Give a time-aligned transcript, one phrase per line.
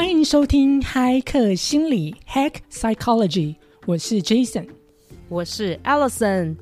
[0.00, 4.66] 欢迎收听嗨客心理 Hack Psychology，我是 Jason，
[5.28, 6.56] 我是 Allison，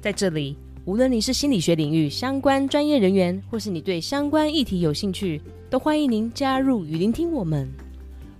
[0.00, 0.56] 在这里，
[0.86, 5.40] 无论你是心理学领域相关专业人员，或是你对相关议题有兴趣，
[5.70, 7.70] 都欢迎您加入与聆听我们。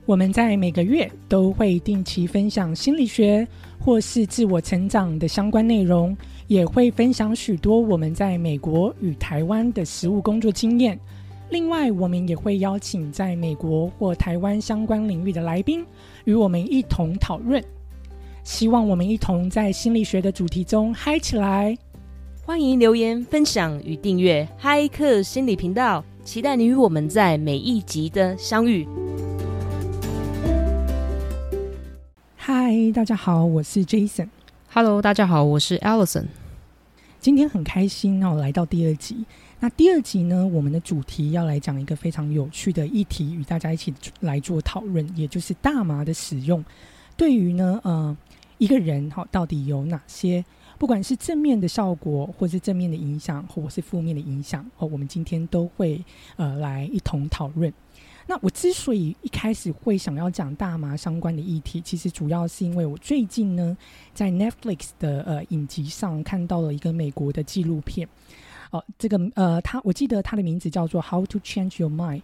[0.05, 3.47] 我们在每个月都会定期分享心理学
[3.79, 6.17] 或是自我成长的相关内容，
[6.49, 10.99] 也会分享许多我们在美国与台湾的实务工作经验。
[11.51, 15.85] 另外，我们也会邀请在美国或台湾相关领域的来宾，
[16.25, 17.63] 与我们一同讨论。
[18.45, 21.77] 希望我们一同在心理学的主题中嗨起来。
[22.45, 28.87] 欢迎留言分享与订阅嗨客心理频道，期待你与我们在每一集的相遇。
[32.37, 34.29] 嗨，大家好，我是 Jason。
[34.73, 36.27] Hello，大家好，我是 Allison。
[37.19, 39.25] 今天很开心哦，来到第二集。
[39.63, 46.65] 那第二集呢，我们的主题要来讲一个非常有趣的议题，与大家一起来做讨论，也就是大麻的使用
[47.15, 48.17] 对于呢呃
[48.57, 50.43] 一个人哈到底有哪些，
[50.79, 56.03] 不管是正面的效果，或是正面的影响，或是负面的影响哦，我们今天都会
[56.37, 57.71] 呃来一同讨论。
[58.27, 63.77] 那我之所以一开始会想要讲大麻相关的议题，其实主要是因为我最近呢
[64.15, 68.09] 在 Netflix 的呃影集上看到了一个美国的纪录片。
[68.71, 72.23] 哦，这个呃，他我记得他的名字叫做《How to Change Your Mind》，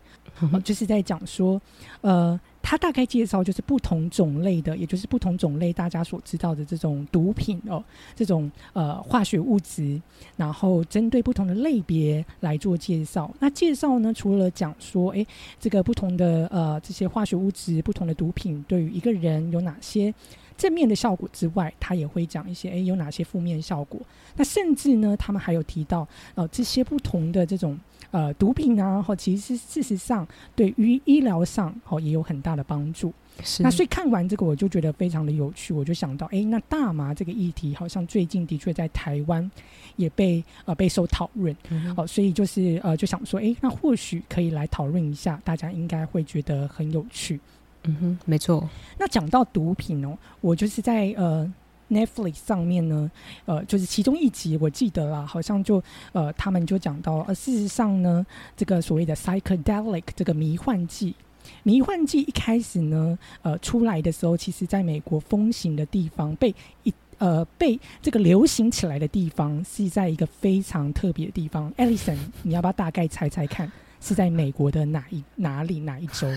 [0.63, 1.61] 就是在讲说，
[2.03, 7.83] 呃，他大概介绍就是不同种类的，也就是不同种类大家所知道的这种毒品哦，
[8.15, 10.01] 这种呃化学物质，
[10.37, 13.35] 然后针对不同的类别来做介绍。
[13.41, 15.27] 那介绍呢，除了讲说，哎，
[15.59, 20.15] 这个不同的呃这些化学物质、不同的毒品对于一个人有哪些？
[20.57, 24.01] 正面的效果之外，他也会讲一些，诶，有哪些负面效果？
[24.37, 27.79] 那甚至呢，他们还有提到，呃，这些不同的这种
[28.11, 33.13] 呃毒品啊，或其实事实上对于医疗上，哦，也有很大的帮助。
[33.43, 33.63] 是。
[33.63, 39.51] 那所以看完这个，我就觉得非常的有趣，我就想到，诶，那大麻这个议题，好像最近的确在台湾
[39.97, 41.55] 也被呃备受讨论。
[41.97, 47.39] 哦，所以就是呃，就想说，诶，那或许可以来讨论一下，大家应该会觉得很有趣。
[47.87, 48.69] 嗯哼，没错。
[48.99, 51.51] 那讲到毒品哦，我就是在呃
[51.89, 53.09] Netflix 上面呢，
[53.45, 55.83] 呃，就是其中一集我记得啦，好像就
[56.13, 58.27] 呃他们就讲到，呃，事实上呢，
[58.57, 61.15] 这个所谓的 psychedelic 这个迷幻剂，
[61.63, 71.73] 迷幻剂一开始呢，呃，出来的时候，其实在美国风行的地方，被一呃被这个流行起来的地方，是在一个非常特别的地方。
[71.75, 73.71] Alison，你要不要大概猜猜看，
[74.01, 76.27] 是在美国的哪一哪里哪一州？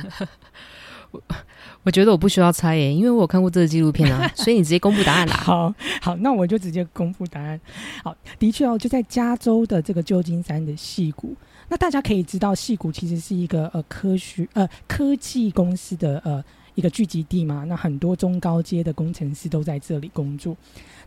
[1.11, 1.21] 我
[1.83, 5.33] 我觉得我不需要猜耶，因为我有看过这个纪录片啊， 所以你直接公布答案啦。
[5.35, 7.59] 好好，那我就直接公布答案。
[8.03, 11.35] 好，的确哦，就在加州的这个旧金山的戏谷。
[11.69, 16.43] 那大家可以知道，戏谷其实是一个呃科学呃科技公司的呃
[16.79, 17.63] 一个聚集地嘛。
[17.65, 20.55] 那很多中高阶的工程师都在这里工作。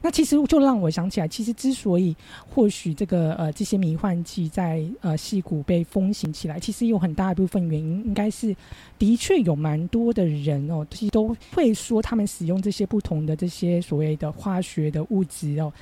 [0.05, 2.15] 那其实就让我想起来，其实之所以
[2.49, 8.55] 或许这个呃这些迷幻剂在呃戏谷被风行起来，其实有很大一部分原因，应该是
[8.99, 15.73] 的确有蛮多的人哦，其实都会说他们使用这些不同的这些所谓的化学的物质哦，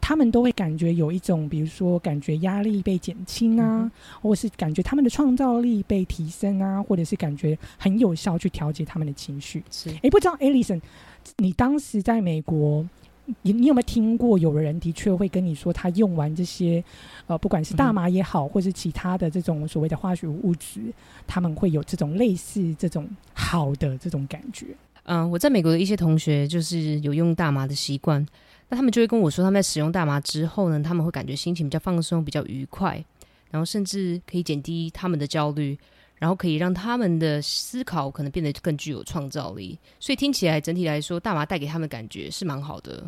[0.00, 3.88] 他们都会感觉有一种，比如说感觉压力被减轻啊，
[4.20, 9.62] 或是感觉他们的创造力被提升啊，或者是感觉很有效去调节他们的情绪。
[9.70, 10.80] 是，哎，不知道 Alison，
[11.38, 12.88] 你当时在美国。
[13.42, 16.82] 你你有没有听过有人的确会跟你说，他用完这些，
[17.26, 20.80] 呃，不管是大麻也好，或是其他的这种所谓的化学物质，
[21.26, 24.68] 他们会有这种类似这种好的这种感觉？
[25.02, 28.26] 嗯，我在美国的一些同学就是有用大麻的习惯，
[28.70, 33.04] 那他们就会跟我说，他们在使用大麻之后呢，他们会感觉心情比较放松，比较愉快，
[33.50, 35.78] 然后甚至可以减低他们的焦虑。
[36.18, 43.04] 然后可以让他们的思考可能变得更具有创造力，所以听起来整体来说，大麻带给他们感觉是蛮好的。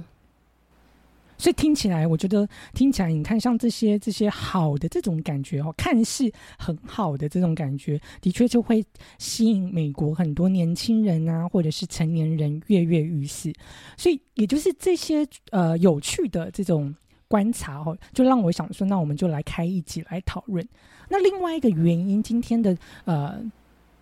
[1.37, 8.85] 所以听起来，我觉得听起来，你看像这些这些好的这种感觉哦，看似很好的这种感觉，的确就会
[9.17, 13.51] 吸引美国很多年轻人啊，或者是成年人跃跃欲试。
[13.97, 16.95] 所以也就是这些呃有趣的这种
[17.27, 20.63] 观察哦，就让我想说，那我们就来开一集来讨论。
[21.11, 22.75] 那另外一个原因，今天的
[23.05, 23.43] 呃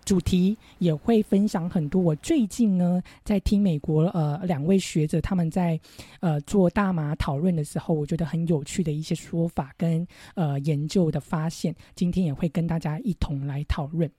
[0.04, 2.00] 主题也会分享很多。
[2.00, 5.78] 我最近呢在听美国呃两位学者他们在
[6.20, 14.10] 呃做大麻讨论的时候，我觉得很有趣的一些说法跟呃研究的发现，今天也会跟大家一同来讨论。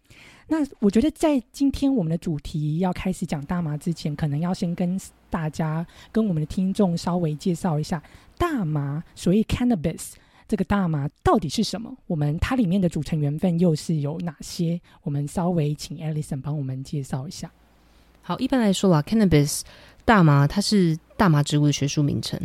[0.48, 5.00] 那我觉得在今天我们的主题要开始讲大麻之前，可能要先跟
[5.30, 8.02] 大家跟我们的听众稍微介绍一下
[8.38, 10.14] 大麻，所以 cannabis。
[10.50, 11.96] 这个大麻到底是什么？
[12.08, 14.82] 我们它里面的组成成分又是有哪些？
[15.04, 17.52] 我们稍微请 Alison 帮我们介绍一下。
[18.24, 19.62] 好，一般来说啦，cannabis
[20.04, 22.40] 大麻它是大麻植物的学术名称。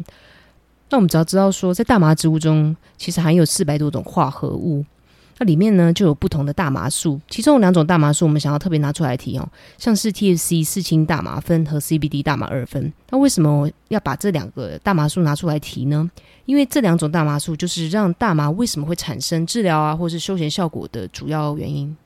[0.91, 4.85] 那我们只要知道说，在大麻植物中，其实含有四百多种化合物。
[5.39, 9.49] 那里面呢，就有不同的大麻素，其中有两种大麻素，我们想要特别拿出来提哦，
[9.79, 12.93] 像是 THC 四氢大麻酚和 CBD 大麻二酚。
[13.11, 16.11] 那为什么要把这两个大麻素拿出来提呢？
[16.45, 21.97] 因为这两种大麻素就是让大麻为什么会产生治疗啊，或是休闲效果的主要原因。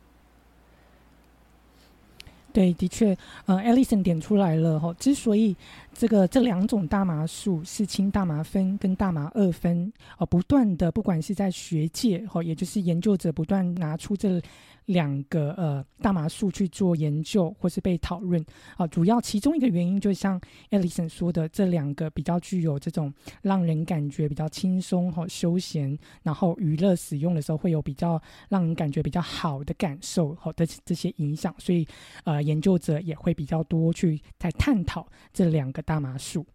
[2.51, 4.93] 对，的确，呃，Alison 点出来了哈。
[4.99, 5.55] 之所以
[5.99, 14.41] 这个这两种大麻素是氢大麻酚跟大麻二酚，哦，不断的，不管是在学界哦，也就是研究者不断拿出这。
[14.89, 18.43] 两个呃大麻素去做研究或是被讨论
[18.77, 20.41] 啊，主要其中一个原因就像
[20.71, 23.13] Alison 说的，这两个比较具有这种
[23.43, 31.87] 让人感觉比较轻松哈、休闲，然后娱乐使用的时候会有比较让人感觉比较好的感受好的这些影响，所以
[32.25, 36.47] 呃研究者也会比较多去在探讨这两个大麻素。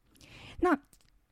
[0.59, 0.75] 那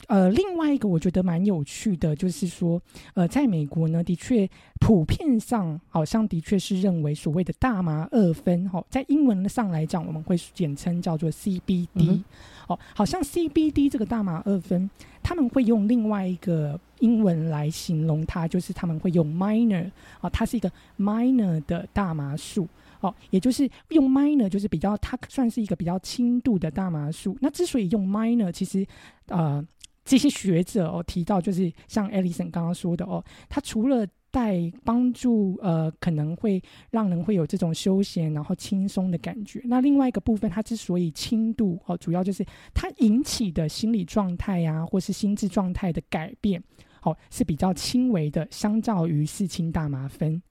[0.07, 2.81] 呃，另外一个我觉得蛮有趣的，就是说，
[3.13, 4.49] 呃，在美国呢，的确
[4.79, 12.21] 普遍上好像的确是认为所谓的大麻二酚，哈，在英文上来讲，我们会简称叫做 CBD，
[12.67, 14.89] 哦，好像 CBD 这个大麻二酚，
[15.23, 19.89] 他们会用另外一个英文来形容它，就是他们会用 minor，
[20.19, 20.69] 哦，它是一个
[20.99, 22.67] minor 的大麻素，
[22.99, 27.37] 哦，也就是用 minor 就是比较，它算是一个比较轻度的大麻素。
[27.39, 28.85] 那之所以用 minor，其实，
[29.27, 29.65] 呃。
[30.11, 39.61] 这些学者哦提到，就是像 Alison 刚刚说的哦，它除了带帮助，呃，可能会让人会有这种休闲然后轻松的感觉。
[39.63, 46.61] 那另外一个部分，它之所以轻度哦，主要就是它引起的心理状态呀，或是心智状态的改变，
[47.03, 50.41] 哦是比较轻微的，相较于四氢大麻酚。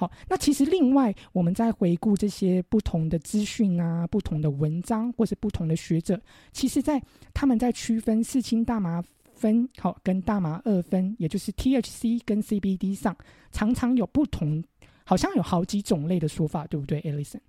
[0.00, 6.20] 好，那其实另外，我们在回顾这些不同的资讯啊、不同的文章，或是不同的学者，
[6.52, 7.02] 其实在
[7.34, 9.02] 他们在区分四氢大麻
[9.34, 13.16] 酚好跟大麻二酚，也就是 THC 跟 CBD 上，
[13.50, 14.62] 常常有不同，
[15.02, 17.40] 好像有好几种类的说法，对不对，Alison？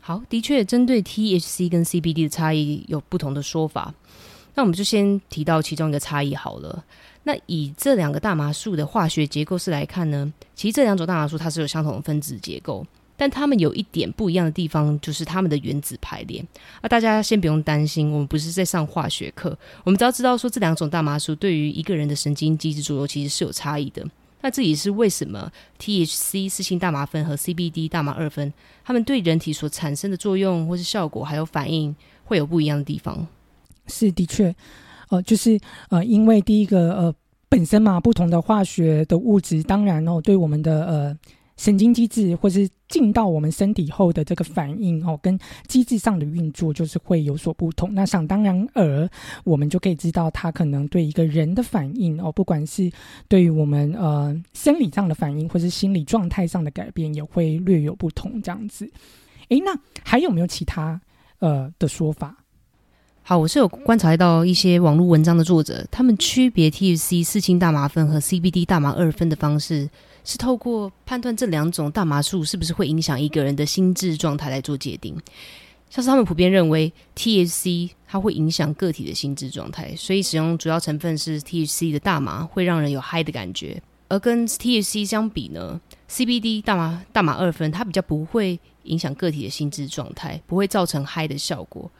[0.00, 3.94] 好，的确，针对 THC 跟 CBD 的差异有不同的说法。
[4.54, 6.84] 那我们就先提到其中一个差异好了。
[7.28, 12.86] 那以这两个大麻素的化学结构式来看呢，其实这两种大麻素它是有相同的分子结构，
[13.18, 16.42] 但它们有一点不一样的地方，就是它们的原子排列。
[16.80, 19.54] 啊，大家先不用担心，我们不是在上化学课，
[19.84, 24.02] 我们只要知道说这两种大麻素对于一个人的神经机制作用其实是有差异的。
[24.40, 28.50] 那这也是为什么 THC 四氢大麻酚和 CBD 大麻二酚，
[28.82, 31.94] 它们对人体所产生的作用或是效果还有反应
[32.24, 33.26] 会有不一样的地方。
[33.86, 34.54] 是的确。
[35.10, 35.58] 呃，就是
[35.90, 37.14] 呃，因为第一个呃，
[37.48, 41.18] 本身嘛，不同的化学的物质，当然哦，对我们的呃
[41.56, 47.92] 神经机制，或是进到我们身体后的这个反应哦，跟机制上的运作，就是会有所不同。
[47.92, 49.08] 那想当然而，
[49.44, 52.88] 我们就可以知道，它可能对一个人的反应哦，不管是
[53.26, 58.40] 对于我们呃生理上的反应，或是心理状态上的改变，也会略有不同。
[58.40, 58.88] 这样子，
[59.48, 61.00] 诶，那还有没有其他
[61.40, 62.36] 呃的说法？
[63.28, 69.86] 好，我是有观察到一些网络文章的作者，他们区别 THC 四氢大麻酚和 CBD 大麻二酚的方式，
[70.24, 75.14] 是透过判断这两种大麻素是不是会影响一个人的心智状态来做界定。
[75.90, 85.78] 像是他们普遍认为 THC 它会影响个体的心智状态，所以使用主要成分是 THC 的大麻会让人有嗨的感觉，而跟 THC 相比呢
[86.10, 91.90] ，CBD 大麻大麻二酚它比较不会影响个体的心智状态，不会造成嗨的效果。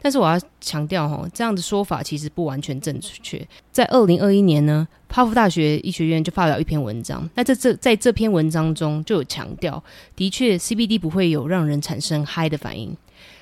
[0.00, 3.44] 但是我要强调哈，这样的说法其实不完全正确。
[3.72, 9.82] 在二零二一年呢，哈佛大学医学院就发表一篇文章，那在这在这篇文章中就有强调，
[10.14, 12.96] 的确 CBD 不会有让人产生嗨的反应，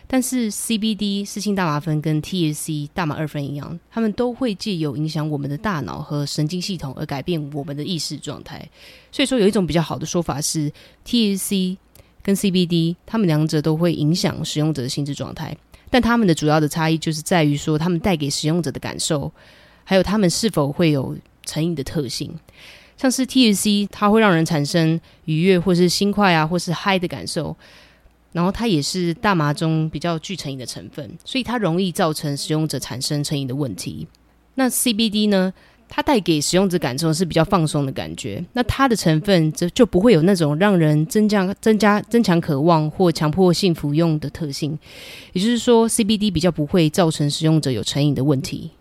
[0.06, 8.66] 但是 CBD 四氢大麻酚跟 THC 大麻二酚一样，它们都会借由影响我们的大脑和神经系统而改变我们的意识状态。
[9.10, 10.72] 所以说，有一种比较好的说法是
[11.04, 11.76] ，THC
[12.22, 15.54] 跟 CBD 它们两者都会影响使用者的心智状态。
[15.94, 19.30] 但他们的主要的差异就是在于说，他们带给使用者的感受，
[19.84, 22.36] 还有他们是否会有成瘾的特性。
[22.96, 27.56] 像是 TUC，它会让人产生愉悦或是心快啊，或是嗨的感受。
[28.32, 34.08] 然后它也是大麻中比较具成瘾的成分，所以它容易造成使用者产生成瘾的问题。
[34.56, 35.54] 那 CBD 呢？
[35.96, 44.76] 它带给使用者感受是比较放松的感觉，那它的成分则就不会有那种让人增加、增加、增强渴望或强迫性服用的特性。
[45.32, 48.72] 也就是说，CBD 比较不会造成使用者有成瘾的问题。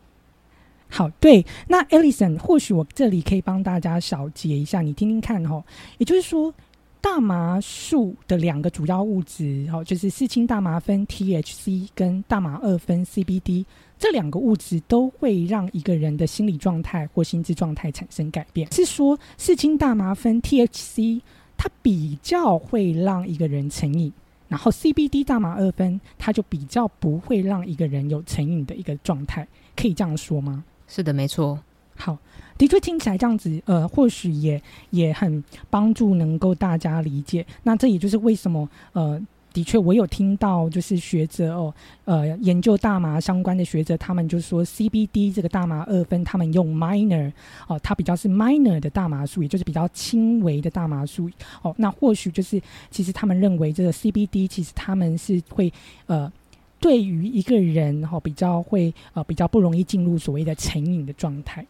[0.90, 5.64] 好，对，那 Alison，或许我这里可以帮大家小结一下，你听听看哈。
[6.00, 6.52] 也就是说，
[7.00, 13.66] 大麻树的两个主要物质，哦，就是四氢大麻酚 THC 跟大麻二酚 CBD
[14.04, 18.70] 这两个物质，都会让一个人的心理状态或心智状态产生改变。
[18.70, 21.22] 是说，四氢大麻酚 THC
[21.56, 24.12] 它比较会让一个人成瘾，
[24.50, 30.66] 然后 CBD 大麻二酚它就比较不会让一个人有成瘾的一个状态，可以这样说吗？
[30.86, 31.58] 是的，没错。
[31.96, 32.18] 好，
[32.58, 37.46] 的确听起来这样子，呃，或许也也很帮助能够大家理解。
[37.62, 39.22] 那这也就是为什么，呃，
[39.54, 41.74] 的确我有听到就是学者哦，
[42.06, 47.32] 呃，研究大麻相关的学者，他们就说 CBD 这个大麻二酚，他们用 minor
[47.68, 51.30] 哦，它比较是 minor 的大麻素，也就是比较轻微的大麻素。
[51.62, 55.72] 哦，那或许就是其实他们认为这个 CBD 其实他们是会
[56.08, 56.32] 呃。
[56.80, 61.66] 对于一个人哈，比较会呃比较不容易进入所谓的成瘾的状态。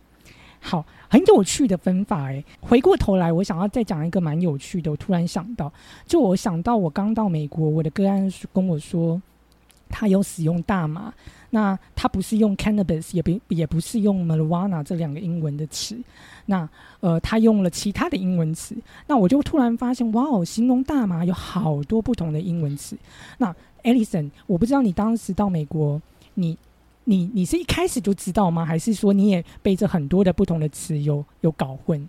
[0.65, 2.43] 好，很有趣的分法诶。
[2.61, 4.89] 回过头来，我想要再讲一个蛮有趣的。
[4.89, 5.71] 我突然想到，
[6.07, 9.21] 就我想到我刚到美国，我的个案跟我说，
[9.89, 11.13] 他有使用大麻，
[11.49, 15.97] 那他不是用 cannabis，也不也不是用 marijuana 这两个英文的词，
[16.45, 16.67] 那
[17.01, 18.73] 呃，他用了其他的英文词。
[19.05, 22.97] 那我就突然发现，哇哦，形容大麻有好多不同的英文词。
[23.37, 23.53] 那
[23.83, 26.01] Alison，我不知道你当时到美国，
[26.35, 26.57] 你
[27.05, 28.65] 你你是一开始就知道吗？
[28.65, 32.07] 还是说你也背着很多的不同的词有有搞混？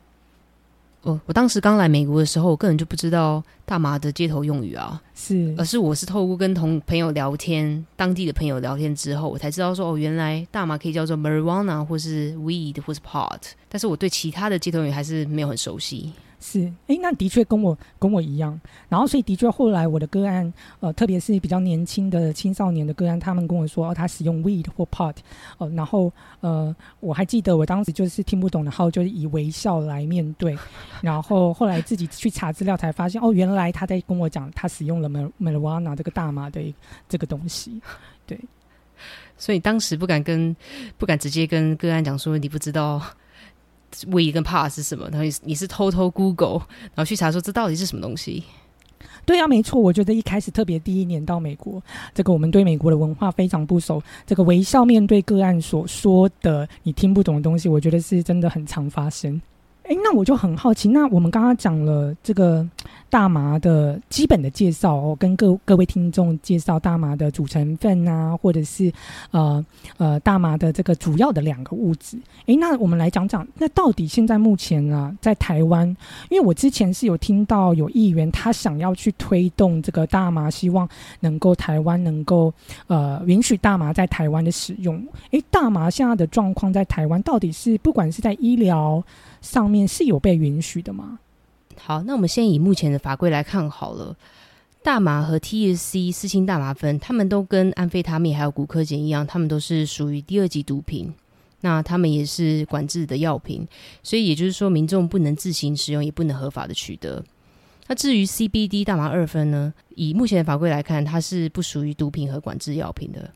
[1.02, 16.10] 我我当时刚来美国的时候，我根本就不知道大麻的街头用语啊，是，而是我是透过跟同朋友聊天，当地的朋友聊天之后，我才知道说哦，原来大麻可以叫做 marijuana 或是 weed 或是 pot，但是我对其他的街头用语还是没有很熟悉。
[16.46, 18.60] 是，哎，那的确跟我跟我一样，
[18.90, 25.16] 然后所以的确后来我的个案，呃，特别是比较年轻的青少年的个案，他们跟我说，哦，他使用 weed 或 pot，
[25.56, 30.54] 哦，然后呃，我还记得我当时就是听不懂，然后就是以微笑来面对，
[31.00, 35.08] 然后后来自己去查资料才发现，哦，原来他在跟我讲他使用了
[35.40, 36.60] marijuana 这个大麻的
[37.08, 37.80] 这个东西，
[38.26, 38.38] 对，
[39.38, 40.54] 所以当时不敢跟
[40.98, 43.00] 不敢直接跟个案讲说你不知道。
[44.08, 45.08] We 跟 pa 是什么？
[45.10, 46.60] 然后你是偷偷 Google，
[46.94, 48.44] 然后去查说这到底是什么东西？
[49.26, 49.80] 对啊，没错。
[49.80, 51.82] 我觉得一开始特别第一年到美国，
[52.14, 54.02] 这个我们对美国的文化非常不熟。
[54.26, 59.40] 这个微笑面对个案所说的你听不懂的东西，我觉得是真的很常发生。
[59.84, 62.66] 哎，那我就很好奇，那我们刚刚讲了这个
[63.10, 68.92] 大麻的基本的介绍哦，跟各各位听众介绍大麻的组成分啊，或者是
[69.30, 69.64] 呃
[69.96, 72.18] 呃大麻的这个主要的两个物质。
[72.46, 75.86] 哎，那我们来讲讲，那到底现在目前啊，在台湾，
[76.28, 80.88] 因为我之前是有听到有议员他想要去推动这个大麻，希望
[81.20, 82.52] 能够台湾能够
[82.86, 85.00] 呃允许大麻在台湾的使用。
[85.30, 89.02] 哎，大麻现在的状况在台湾到底是不管是在医疗。
[89.40, 91.18] 上面是有被允许的吗？
[91.78, 94.16] 好，那我们先以目前的法规来看好了。
[94.82, 101.12] 大麻和 THC 四氢大麻酚，他们都跟安非他命还有古柯碱一样，他们都是属于第二级毒品。
[101.62, 103.66] 那他们也是管制的药品，
[104.02, 107.24] 所以也就是说，民众不能自行使用，也不能合法的取得。
[107.86, 109.72] 那至于 CBD 大麻二酚呢？
[109.94, 113.30] 以目前的法规来看，它是不属于毒品和管制药品的。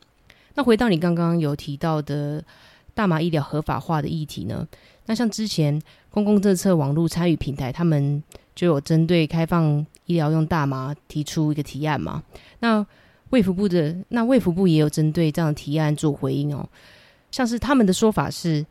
[0.55, 2.45] 那回到你刚刚有提到的
[2.93, 4.69] 大麻医疗合法化的议题呢？
[5.09, 8.23] 那像之前公共政策网络参与平台，他们
[8.55, 12.23] 就有针对开放医疗用大麻提出一个提案嘛？
[12.61, 12.87] 那
[13.31, 16.69] 卫福部的那卫福部也有针对这样的提案做回应哦。
[17.31, 18.65] 像是他们的说法是，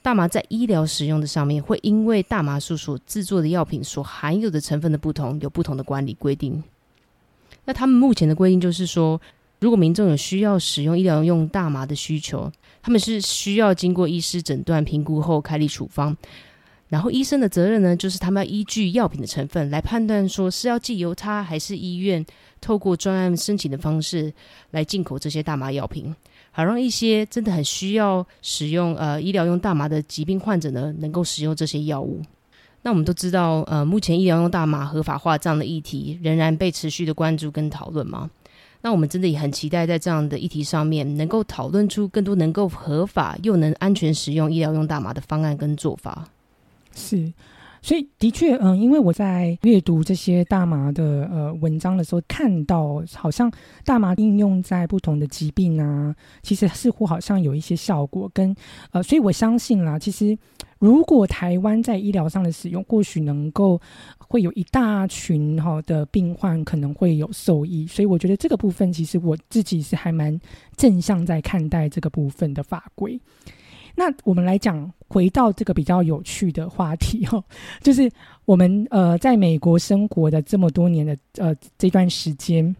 [0.00, 6.64] 大麻在医疗使用的上面，会因为大麻素所制作的药品所含有的成分的不同，有不同的管理规定。
[7.66, 9.20] 那他们目前的规定就是说，
[9.62, 12.50] 如果民众有需要使用医疗用大麻的需求，
[12.82, 16.16] 他们是需要经过医师诊断评估后开立处方，
[16.88, 22.26] 然后医生的责任呢，就是他们要依据药品的成分来判断，说是要寄由他还是医院
[22.60, 24.34] 透过专案申请的方式
[24.72, 26.12] 来进口这些大麻药品，
[26.50, 32.20] 好让一些真的很需要使用呃医疗用大麻的疾病患者呢，能够使用这些药物。
[32.82, 38.28] 那我们都知道，呃，目前医疗用大麻合法化这样的议题仍然被持续的关注跟讨论吗？
[38.82, 46.28] 那我们真的也很期待，在这样的议题上面，能够讨论出更多能够合法又能安全使用医疗用大麻的方案跟做法。
[46.94, 47.32] 是，
[47.82, 53.52] 所以的确，嗯，因为我在阅读这些大麻的呃文章的时候，看到好像
[53.84, 58.54] 大麻应用在不同的疾病啊，其实似乎好像有一些效果，跟
[58.92, 60.38] 呃，所以我相信啦，其实。
[60.78, 63.80] 如果台湾在医疗上的使用，或许能够
[64.18, 70.36] 会有一大群哈的病患可能会有受益，所以我觉得这个部分其实我自己是还蛮
[70.76, 73.16] 正向在看待这个部分的法规。
[74.04, 77.44] 那我们来讲，回到这个比较有趣的话题 哦，
[77.80, 78.10] 就是
[78.44, 82.74] 我们呃在美国生活的这么多年的呃这段时间，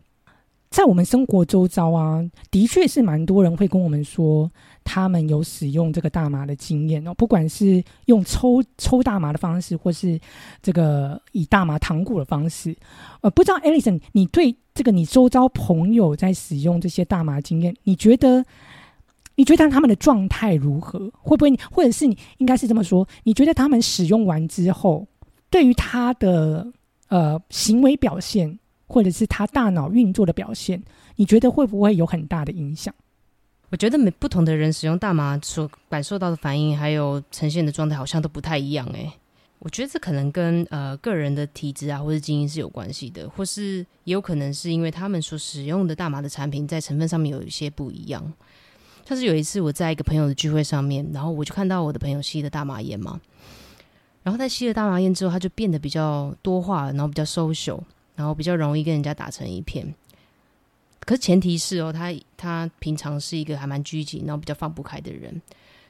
[0.69, 4.51] 在我们生活周遭啊，的确是蛮多人会跟我们说，
[4.83, 10.19] 他们有使用这个大麻的经验哦，不管是用抽抽大麻的方式，或是
[10.61, 12.77] 这个以大麻糖果的方式，
[13.21, 18.45] 呃，不知道 Alison，你对这个你周遭朋友在使用这些大麻经验，你觉得？
[19.35, 21.11] 你觉得他们的状态如何？
[21.21, 23.09] 会不会，或者是你应该是这么说？
[23.25, 25.07] 你觉得他们使用完之后，
[25.49, 26.71] 对于他的
[27.09, 30.83] 呃行为表现，或者是他大脑运作的表现，
[31.17, 32.95] 你觉得会不会有很大的影响？
[33.71, 38.87] 我觉得每不同的人使用大麻所感受到的反应，还有呈现的状态，好像都不太一样。
[38.89, 39.11] 诶，
[39.61, 48.31] 我觉得这可能跟呃个人的体质啊，或者基因是有关系的，或是也有可能是因为他们所使用的大麻的产品在成分上面有一些不一样。
[49.05, 53.21] 像是有一次我在一个朋友的聚会上面，然后我就看到我的朋友吸了大麻烟嘛，
[54.23, 57.81] 然后在吸了大麻烟之后，他就变得比较多话，然后比较 social，
[58.15, 59.95] 然后比较容易跟人家打成一片。
[61.01, 65.43] 可是前提是哦，他他平常是一个还蛮拘谨，然后比较放不开的人，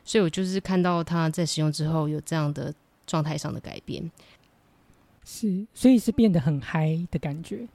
[0.05, 2.73] 所以我就是看到他在使用之后有这样的
[3.07, 4.11] 状态上的改变，
[5.23, 7.69] 是，所以是变得很嗨的感觉。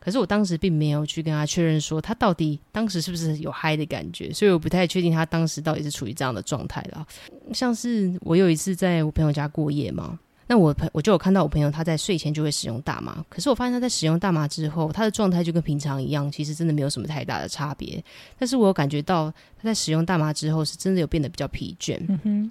[0.00, 7.06] 可是我当时并没有去跟他确认说他到底当时是不是有嗨的感觉，所以我不太确定他当时到底是处于这样的状态了。
[7.52, 18.02] 像是我有一次在我朋友家过夜嘛，那我朋我就有看到我朋友他在睡前就会使用大麻，可是我发现他在使用大麻之后，他的状态就跟平常一样，其实真的没有什么太大的差别。
[18.38, 21.98] 但是我有感觉到他在使用大麻之后，是真的有变得比较疲倦。
[22.08, 22.50] 嗯哼，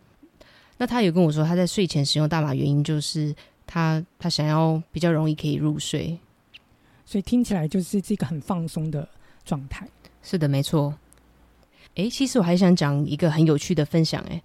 [0.77, 6.15] 那他有跟我说他在睡前使用大麻原因就是他他想要比较容易可以入睡。
[7.09, 9.09] 所以听起来就是这个很放松的
[9.43, 9.87] 状态。
[10.21, 10.93] 是的，没错。
[11.95, 14.21] 诶，其实我还想讲一个很有趣的分享。
[14.29, 14.39] 诶，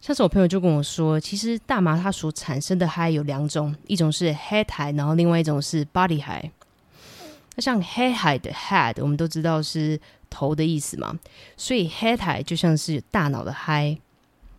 [0.00, 6.48] 上次我朋友就跟我说，其实大麻它所产生的嗨有两种，一种是 head high，然后另外一种是 body high。
[7.56, 11.18] 那像 head high 的 head，我们都知道是头的意思嘛，
[11.56, 13.98] 所以 head high 就像是大脑的嗨。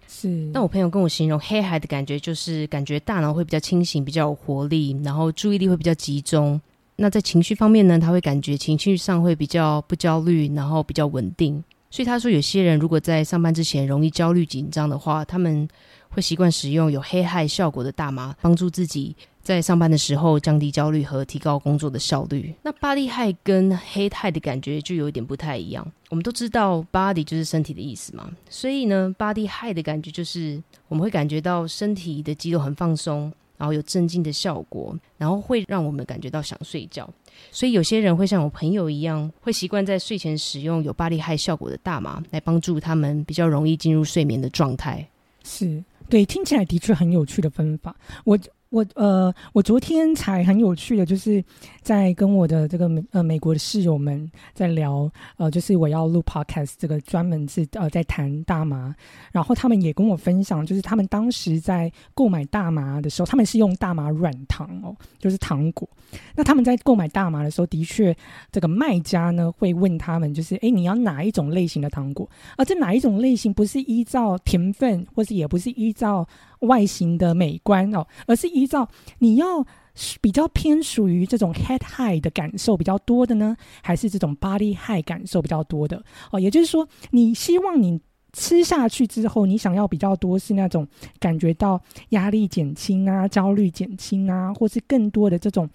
[0.05, 0.27] 是。
[0.53, 6.60] 那我朋友跟我形容 head high 的感觉，就是感觉大脑会比较清醒，比较有活力，然后注意力会比较集中。
[6.99, 11.63] 那在情绪方面呢，他会感觉情绪上会比较不焦虑，然后比较稳定。
[11.89, 15.67] 所以他说，有些人如果在上班之前容易焦虑紧张的话，他们
[16.10, 22.53] 会习惯使用有黑害效果的大麻，帮助自己在上班的时候降低焦虑和提高工作的效率。
[22.63, 25.89] 那 body 害跟黑害的感觉就有一点不太一样。
[26.10, 33.31] 我们都知道 body 就是身体的意思嘛，所以呢，body 害的感觉就是我们会感觉到身体的肌肉很放松。
[33.58, 37.10] 然后有镇静的效果，然后会让我们感觉到想睡觉。
[37.52, 45.08] 所以有些人会像我朋友一样，会习惯在睡前使用有巴利害效果的大麻，来帮助他们比较容易进入睡眠的状态。
[45.43, 47.96] 是对，听起来的确很有趣的分法。
[48.24, 48.38] 我。
[48.69, 51.43] 我呃，我昨天才很有趣的，就是
[51.82, 58.93] 在跟我的这个美呃美国的室友们在聊，呃，就是我要录 podcast 这个专门是呃在谈大麻，
[59.32, 65.88] 然后他们也跟我分享，就是他们当时在购买大麻的时候，他们是用大麻软糖哦，就是糖果。
[66.36, 68.15] 那他们在购买大麻的时候，的确
[68.51, 72.30] 这个卖家呢会问他们，就是哎，你要哪一种类型的糖果？
[72.58, 76.27] 而这哪一种类型不是依照甜分，或是也不是依照。
[76.60, 78.88] 外形的美观哦，而是依照
[79.20, 79.65] 你要
[80.22, 86.39] 比较偏属于这种 head high 的感受比较多的呢，还是这种 body high 感受比较多的哦？
[86.39, 88.00] 也就是说，你希望你
[88.34, 90.88] 吃下去之后，你想要比较多是那种
[91.20, 95.70] 感觉到压力减轻啊、焦虑减轻啊，或是更多的这种。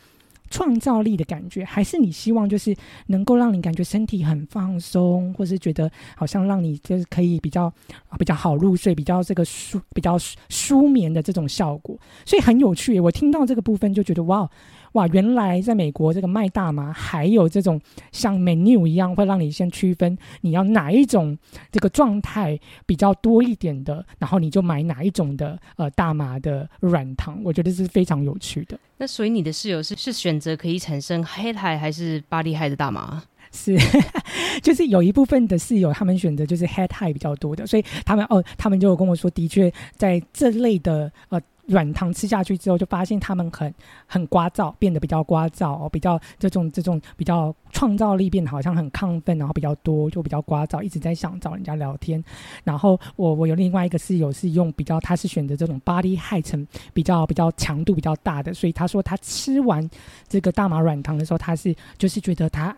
[0.53, 7.73] 创造力的感觉，还是你希望就是能够让你感觉身体很放松，或是觉得好像让你就是可以比较
[8.19, 10.17] 比较好入睡，比较这个舒比较
[10.51, 13.01] 舒眠的这种效果，所以很有趣。
[13.01, 14.49] 我听到这个部分就觉得哇。
[14.93, 21.37] 哇，原来在美国这个卖大麻还有这种像 menu 一样，会让你先区分你要哪一种
[21.71, 28.79] 这个状态比较多一点的，然后你就买哪一种的呃大麻的软糖，我觉得是非常有趣的。
[28.99, 33.23] 那所以你的室友是是选择可以产生黑海还是巴利海的大麻？
[33.51, 33.77] 是，
[34.63, 41.41] 就是有一部分的室友他们选择就是 head high 比较多的，所以他们哦，他们就有跟我说，的确在这类的呃。
[41.67, 43.73] 软糖吃下去之后，就发现他们很
[44.07, 52.23] 很聒噪，变得比较聒噪哦，比较这种这种比较创造力变得好像很亢奋，然后比较多，就比较聒噪，一直在想找人家聊天。
[52.65, 59.89] 然后我我有另外一个室友是用比较，他是选择这种 body high 层比较比较强度比较大的，所以他说他吃完
[60.29, 62.77] 这个大麻软糖的时候，他是就是觉得他。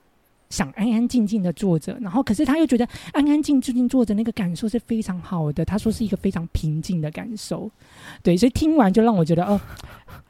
[0.54, 5.64] 想安安静静的坐着，然后可是他又觉得安安静静坐着那个感受是非常好的。
[5.64, 7.68] 他说是一个非常平静的感受，
[8.22, 9.60] 对，所以听完就让我觉得哦，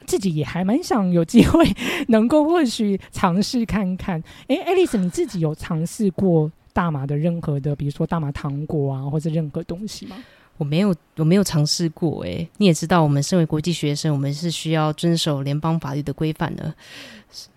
[0.07, 1.63] 自己也还蛮想有机会
[2.09, 4.23] 能够或许尝试看看。
[4.49, 10.17] 哎，爱丽丝，你自己有尝试过大麻的任何的，比如说大麻糖果啊，或者任何东西吗？
[10.57, 12.25] 我没有，我没有尝试过。
[12.25, 16.73] 哎，你也知道，我们身为国际学生，我们是需要遵守联邦法律的规范的，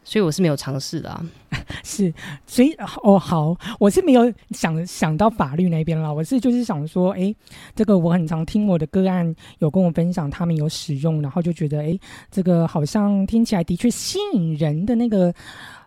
[0.08, 1.26] 所以我是没有尝试的。
[1.84, 2.14] 是，
[2.46, 2.72] 所以
[3.04, 6.14] 哦，好，我是没有想想到法律那边了。
[6.14, 7.36] 我是就是想说，哎，
[7.76, 12.00] 这个我很常听我的个案有跟我分享，他们有使用，然后就觉得，哎，
[12.32, 15.34] 这个好像听起来的确吸引人的那个。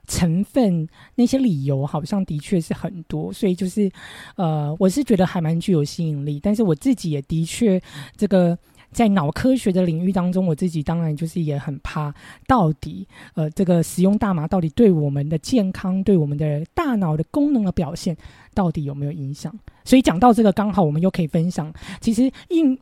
[0.06, 3.88] 成分那些理由好像的确是很多，所以就是，
[4.34, 6.40] 呃，我是觉得还蛮具有吸引力。
[6.42, 7.80] 但是我自己也的确，
[8.16, 8.58] 这个
[8.90, 12.14] 在脑科学的领域当中，我自己当然就是也很怕，
[12.46, 18.16] 到底呃，这个使用大麻到底对我们的健康、对我们的大脑的功能的表现，
[18.54, 19.52] 到底有没有影响？
[19.84, 22.78] 所以讲到这个，刚好我们又可以分享，其实因。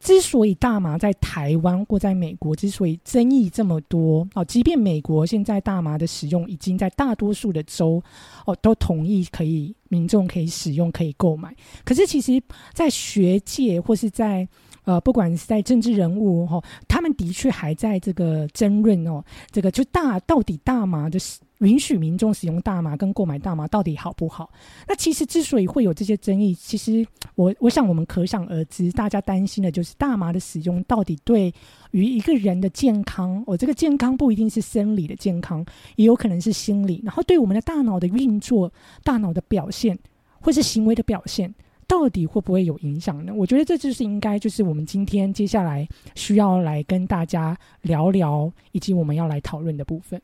[0.00, 8.00] 之所以大麻在台湾或在美国之所以争议这么多哦，即便美国现在大麻的使用已经在大多数的州
[8.46, 11.52] 哦都同意可以民众可以使用可以购买，
[11.84, 12.40] 可是其实，
[12.72, 14.46] 在学界或是在
[14.88, 21.18] 呃不管是在政治人物哈，他们的确还在这个争论哦，这个就大到底大麻的。
[21.58, 24.48] 允许民众使用大麻跟购买大麻到底好不好？
[24.86, 31.52] 那其实之所以会有这些争议，其实我我想我们可想而知，大家担心的就是大麻的使用到底对
[31.90, 38.72] 于一个人的健康，我这个健康不一定是生理的健康，也有可能是心理，然后对我们的大脑的运作、
[39.02, 39.98] 大脑的表现
[40.40, 41.52] 或是行为的表现，
[41.88, 43.34] 到底会不会有影响呢？
[43.34, 50.20] 我觉得这就是应该就是我们今天接下来需要来跟大家聊聊，以及我们要来讨论的部分。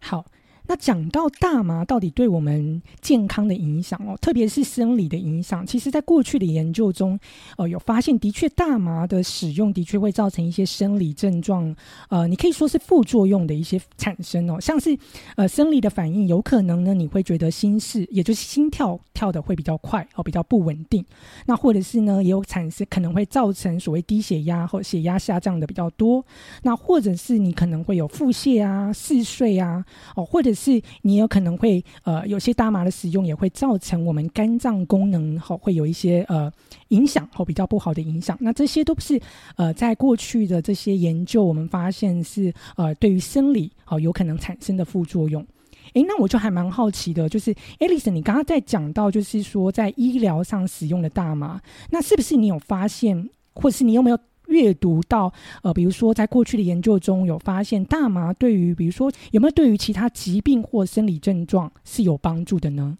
[0.00, 0.22] 好。
[0.66, 7.18] 那讲到大麻到底对我们健康的影响哦，特别是生理的影响，其实在过去的研究中，
[7.56, 11.74] 呃，有发现的确大麻的使用的确会造成一些生理症状，
[12.08, 14.96] 呃，你可以说是副作用的一些产生哦，像是
[15.36, 21.04] 呃生理的反应，有可能呢你会觉得心室，也就是心跳跳的会比较快哦，比较不稳定，
[21.46, 26.24] 那或者是呢也有产生可能会造成所谓低血压或血压下降的比较多，
[26.62, 36.50] 那或者是你可能会有腹泻啊、嗜睡啊，哦，或者是你有可能会呃，有些大麻的使用也会造成我们肝脏功能好会有一些呃
[36.88, 38.36] 影响或比较不好的影响。
[38.40, 39.20] 那这些都是
[39.56, 45.46] 呃在过去的这些研究，我们发现是呃对于生理好有可能产生的副作用。
[45.92, 54.18] 诶，那我就还蛮好奇的，就是 Alice，你刚刚在讲到就是说在医疗上使用的大麻，那是不是你有发现，或是你有没有？
[54.46, 55.32] 阅读到，
[55.62, 62.96] 呃，比如说，在过去的研究中有发现，大麻对于，比如说，有没有对于其他疾病或生理症状是有帮助的呢？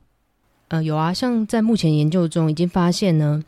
[0.69, 3.43] 呃，有啊，像在目前研究中已经发现呢，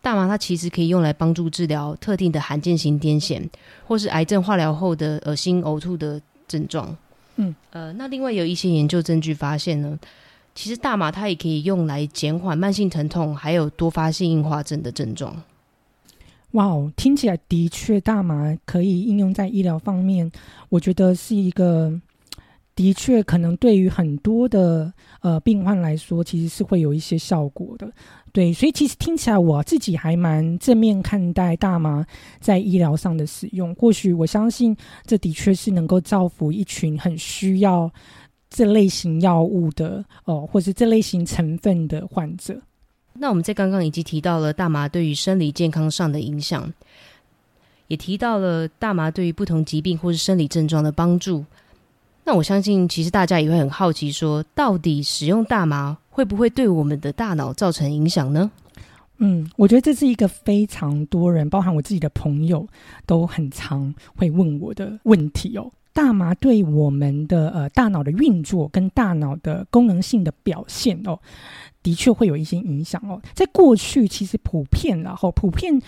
[0.00, 3.48] 大麻它其实可以用来帮助治疗特定的罕见型癫痫，
[3.86, 6.96] 或是癌症化疗后的恶心呕吐的症状。
[7.36, 9.98] 嗯，呃，那另外有一些研究证据发现呢，
[10.54, 15.42] 其实大麻它也可以用来减缓慢性疼痛，还有多发性硬化症的症状。
[16.52, 20.30] 哇哦，听起来的确大麻可以应用在医疗方面，
[20.68, 21.92] 我觉得是一个
[22.74, 27.90] 的确可能对于很多的呃病患来说，其实是会有一些效果的。
[28.32, 32.06] 对，所以其实听起来我自己还蛮正面看待大麻
[32.40, 33.74] 在医疗上的使用。
[33.74, 37.92] 或许我相信这的确是能够造福一群很需要
[38.48, 42.60] 这类型药物的哦，或是这类型成分的患者。
[43.22, 46.72] 那我们在刚刚已经提到了大麻对于生理健康上的影响，
[47.86, 51.44] 也提到了大麻对于不同疾病或是生理症状的帮助。
[52.24, 58.50] 那我相信，其实大家也会很好奇，说到底使用大麻会不会对我们的大脑造成影响呢？
[59.18, 62.66] 嗯，我觉得这是一个非常多人，包含我自己的朋友，
[63.04, 65.70] 都很常会问我的问题哦。
[65.92, 71.18] 大麻对我们的呃大脑的运作跟大脑的功能性的表现哦。
[71.82, 73.20] 的确会有一些影响哦。
[73.34, 75.80] 在过去，其实普遍然后普遍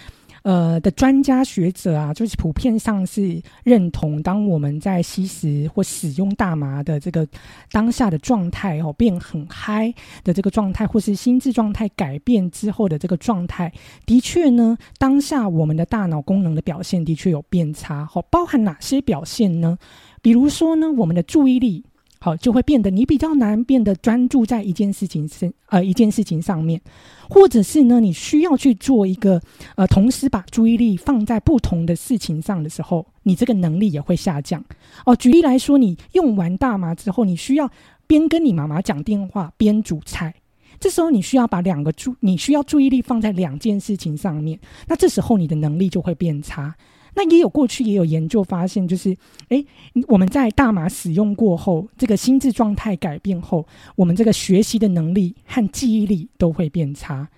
[0.43, 7.27] 呃的专家学者啊，就是普遍上是认同，当我们在吸食或使用大麻的这个
[7.71, 9.93] 当下的状态哦，变很嗨
[10.25, 13.73] 的这个状态，或是心智状态改变之后的这个状态，
[14.05, 18.05] 的确呢，当下我们的大脑功能的表现的确有变差。
[18.05, 19.79] 好，包含哪些表现呢？
[20.21, 21.85] 比如说呢，我们的注意力。
[22.25, 26.81] 好，就会变得你比较难变得专注在一件事情身呃一件事情上面，
[27.29, 29.43] 或者是呢，你需要去做一个
[29.75, 34.65] 呃，同时把注意力放在不同的事情上的时候，你这个能力也会下降。
[35.05, 37.69] 哦，举例来说，你用完大麻之后，你需要
[38.07, 40.33] 边跟你妈妈讲电话边煮菜，
[40.79, 44.57] 这时候你需要把两个注你需要注意力放在两件事情上面，
[44.87, 46.73] 那这时候你的能力就会变差。
[47.15, 49.17] 那也有过去也有研究发现，就是
[49.49, 49.65] 诶，
[50.09, 57.29] 我们在大麻使用过后，这个心智状态改变后，我们这个学习的能力和记忆力都会变差。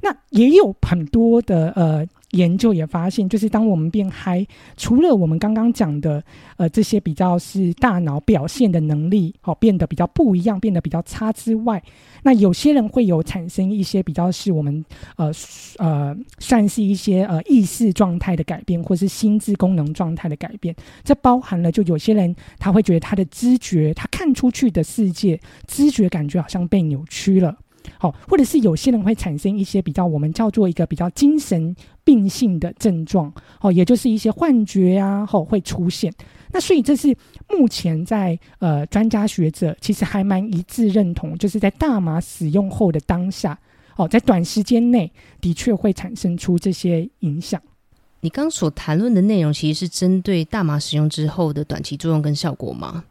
[0.00, 2.06] 那也有很多的呃。
[2.32, 6.22] 研究也发现，就是当我们变嗨，除了我们刚刚讲的，
[6.56, 11.82] 呃，这些比较是大脑表现的能力，好变得比较不一样，变得比较差之外，
[12.22, 14.84] 那有些人会有产生一些比较是我们
[15.16, 15.30] 呃
[15.78, 20.74] 呃算是一些呃意识状态的改变，或是心智功能状态的改变。
[21.04, 27.56] 这包含了，就有些人他会觉得他的知觉，他看出去的世界，知觉感觉好像被扭曲了。
[27.98, 36.12] 好，或者是有些人会产生一些比较我们叫做一个比较精神病性的症状，哦，也就是一些幻觉啊，哦会出现。
[36.52, 37.16] 那所以这是
[37.48, 43.58] 目前在呃专家学者其实还蛮一致认同，就是在大麻使用后的当下，
[43.96, 47.60] 哦，在短时间内的确会产生出这些影响。
[48.20, 53.04] 你刚所谈论的内容其实是针对大麻使用之后的短期作用跟效果吗？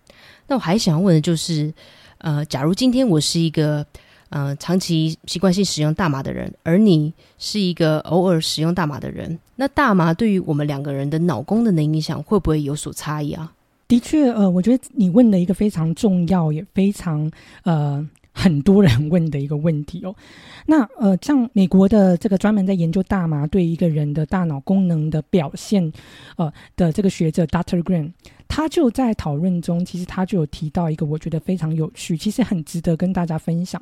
[0.48, 1.74] 那我还想问的就是，
[2.20, 3.86] 呃，假如今天我是一个。
[4.32, 13.52] 呃，长期习惯性使用大麻的人，而你是一个偶尔使用大麻的人，那大麻对于我们两个人的脑功能的影响会不会有所差异啊？
[13.88, 17.30] 的确，呃，我觉得你问了一个非常重要也非常
[17.64, 20.16] 呃很多人问的一个问题哦。
[20.68, 25.92] 那呃，像美国的这个专门在研究大麻对一个人的大脑功能的表现
[26.38, 28.12] 呃的这个学者 Doctor Green。
[28.54, 33.82] 他就在讨论中，其实他就有提到一个我觉得非常有趣，其实很值得跟大家分享。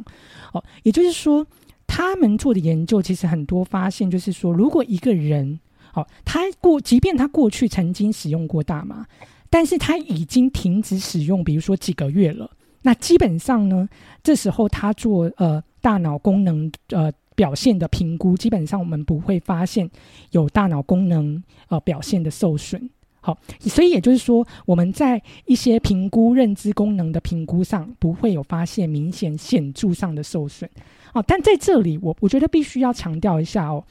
[0.54, 1.44] 哦，也就是说，
[1.88, 5.60] 他们做的研究其实很多发现，就是说，如果一个人，
[5.96, 9.08] 哦，他过，即便他过去曾经使用过大麻，
[9.50, 13.88] 但是他已经停止使用，比如说几个月了，那基本上呢，
[14.24, 19.90] 这时候他做呃大脑功能呃表现的评估，基本上我们不会发现
[20.32, 22.90] 有大脑功能呃表现的受损。
[23.22, 30.70] 好，所以也就是说，我们在一些评估认知功能的评估上，不会有发现明显显著上的受损。
[31.14, 33.84] 哦，但在这里，我我觉得必须要强调一下哦。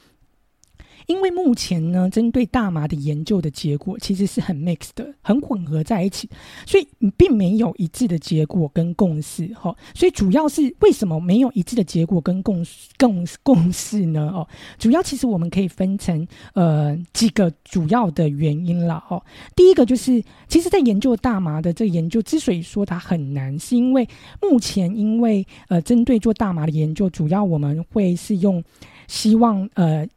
[1.09, 6.29] 因为目前呢，针对大麻的研究的结果其实是很 mixed 的，很混合在一起，
[6.67, 9.47] 所以并没有一致的结果跟共识。
[9.55, 12.63] 哈，所以主要是为什么没有一致的结果跟共
[12.99, 14.29] 共共识呢？
[14.31, 19.03] 哦，主要其实我们可以分成呃几个主要的原因了。
[19.09, 19.19] 哦，
[19.55, 24.07] 第一个就是，其实在研究大麻的这个研究之所以说它很难，是因为
[24.39, 28.63] 目前因为呃针对做大麻的研究，主要我们会是用
[29.07, 30.07] 希望呃。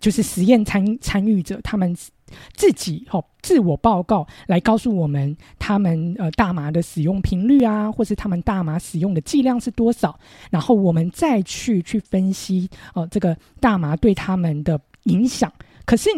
[0.00, 1.94] 就是实验参参与者他们
[2.54, 10.18] 自己哦自我报告来告诉我们他们呃大麻的使用频率啊，或是他们大麻使用的剂量是多少，
[10.50, 15.52] 然后我们再去去分析哦这个大麻对他们的影响。
[15.84, 16.08] 可是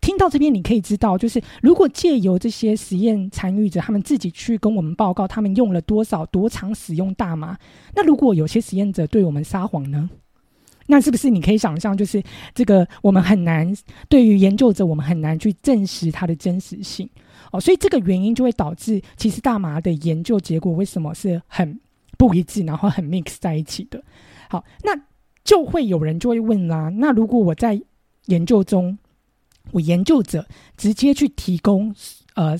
[0.00, 7.58] 听到这边你可以知道，就是如果借由这些实验参与者他们自己去跟我们报告他们用了多少多长使用大麻，
[7.94, 10.08] 那如果有些实验者对我们撒谎呢？
[10.90, 12.20] 那是不是你可以想象，就是
[12.52, 13.72] 这个我们很难
[14.08, 17.08] 对于研究者，我们很难去证实它的真实性
[17.52, 21.78] 哦，所以这个原因就会导致，其实大麻的研究结果为什么是很
[22.18, 24.02] 不一致，然后很 mix 在一起的。
[24.48, 25.00] 好，那
[25.44, 27.80] 就会有人就会问啦，那如果我在
[28.26, 28.98] 研究中，
[29.70, 30.44] 我研究者
[30.76, 31.94] 直接去提供
[32.34, 32.58] 呃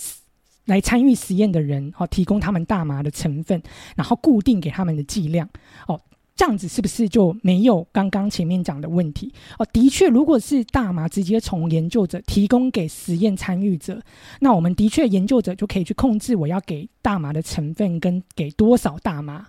[0.67, 3.61] 来参与实验的人，哦，提供他们大麻的成分，
[3.97, 5.49] 然后固定给他们的剂量，
[5.89, 6.01] 哦。
[6.41, 9.31] 这样子是不是就没有刚刚前面讲的问题？
[9.59, 14.01] 哦，的确，如果是大麻直接从研究者提供给实验参与者，
[14.41, 19.49] 那我们的确研究者就可以去控制我要给大麻的成分跟给多少大麻。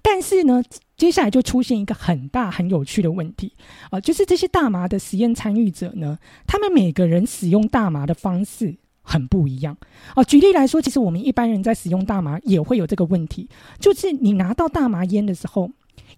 [0.00, 0.62] 但是呢，
[0.96, 3.52] 接下来就出现一个很大很有趣的问题
[3.90, 9.76] 啊，就是这些大麻的实验参与者呢，他们每个人使用大麻的方式很不一样
[10.16, 10.24] 哦。
[10.24, 13.46] 举例来说，其实我们一般人在使用大麻也会有这个问题，
[13.78, 15.70] 就是你拿到大麻烟的时候。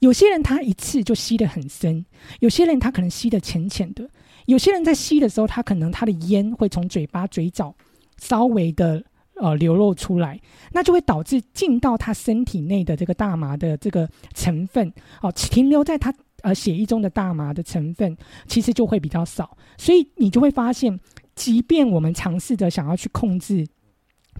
[0.02, 2.04] 有些人他一次就吸得很深，
[2.40, 4.08] 有些人他可能吸得浅浅的，
[4.46, 7.72] 有些人在吸的时候，他可能他的烟会从嘴巴、嘴角
[8.18, 9.00] 稍微的
[9.36, 10.40] 呃流露出来，
[10.72, 16.12] 那就会导致进到他身体内的这个大麻的这个成分哦，停留在他
[16.42, 18.16] 呃血液中的大麻的成分
[18.48, 20.98] 其实就会比较少，所以你就会发现，
[21.36, 23.64] 即便我们尝试着想要去控制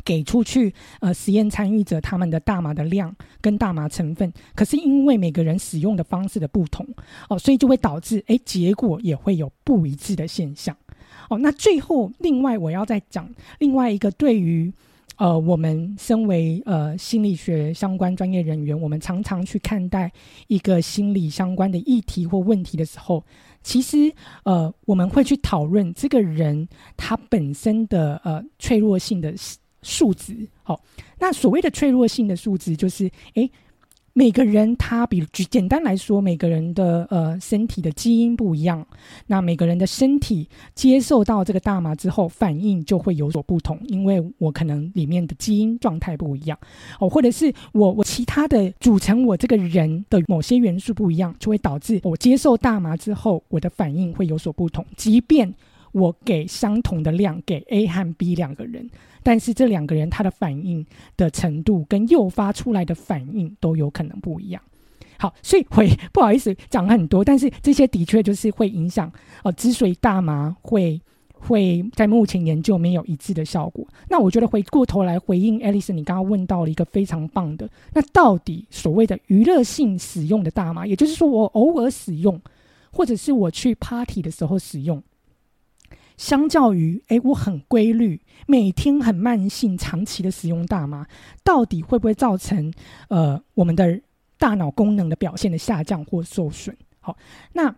[0.05, 6.87] 给出去呃实验参与者他们的大麻的量跟大麻成分，可是因为每个人使用的方式的不同
[7.29, 10.77] 哦，所以就会导致诶结果也会有不一致的现象
[11.29, 11.38] 哦。
[11.38, 14.73] 那最后另外我要再讲另外一个对于。
[15.19, 20.11] 呃，我们身为呃心理学相关专业人员，我们常常去看待
[20.49, 23.23] 一个心理相关的议题或问题的时候，
[23.62, 24.12] 其实
[24.43, 29.37] 呃我们会去讨论这个人他本身的呃脆弱性的
[29.83, 30.49] 数值。
[30.62, 30.81] 好，
[31.18, 33.51] 那所谓的脆弱性的数值，就是诶。
[34.14, 38.87] 每个人他比举简单来说，每个人的呃身体的基因不一样，
[39.27, 46.59] 那每个人的身体接受到这个大麻之后，反应就会有所不同，因为我可能里面的基因状态不一样
[47.01, 55.55] 哦，或者是我我其他的组成我这个人的某些元素不一样，就会导致我接受大麻之后，我的反应会有所不同，即便
[55.92, 58.90] 我给相同的量给 A 和 B 两个人。
[59.23, 60.85] 但是这两个人他的反应
[61.17, 64.63] 的程度跟诱发出来的反应都有可能不一样。
[65.19, 69.13] 好，所以会不好意思讲很多，但是这些的确就是会影响
[69.45, 69.53] 哦。
[69.53, 71.01] 之所以大麻会
[71.33, 82.41] 会在目前研究没有一致的效果，那我觉得回过头来回应 Alice，你刚刚问到了一个非常棒的，那到底所谓的娱乐性使用的大麻，也就是说我偶尔使用，
[82.91, 85.01] 或者是我去 party 的时候使用。
[86.23, 91.05] 相较于，哎，我很规律，每天很慢性、长期的使用大麻，
[91.43, 92.73] 到底会不会造成
[93.09, 94.01] 呃我们的
[94.39, 96.77] 大脑功能的表现的下降或受损？
[97.01, 97.17] 好，
[97.55, 97.75] 那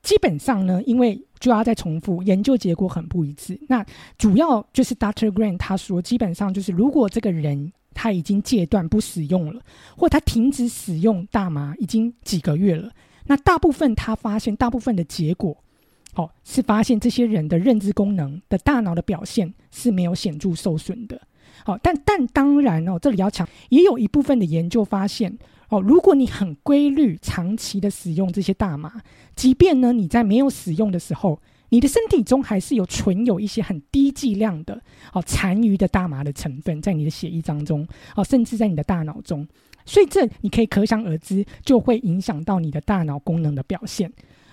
[0.00, 3.60] 基本上呢，因为就要再重复，研究结果很不一致。
[3.68, 3.84] 那
[4.16, 5.30] 主要就是 Dr.
[5.30, 9.60] Grant 他说，基本上就是如果这个人他已经戒断不使用了，
[9.98, 12.90] 或他停止使用大麻已经几个月了，
[13.26, 15.62] 那大部分他发现，大部分的结果。
[16.14, 21.20] 哦，是发现这些人的认知功能的大脑的表现是没有显著受损的。
[21.64, 29.02] 好，但但当然哦，这里要强，也有一部分的研究发现哦，如果你很规律、长期的使用这些大麻，
[29.36, 34.80] 即便呢你在没有使用的时候，你的身体中还是有存有一些很低剂量的
[35.12, 39.46] 哦残余的大麻的成分在你的血液当中哦，甚至在你的大脑中，
[39.84, 44.10] 所以这你可以可想而知，就会影响到你的大脑功能的表现。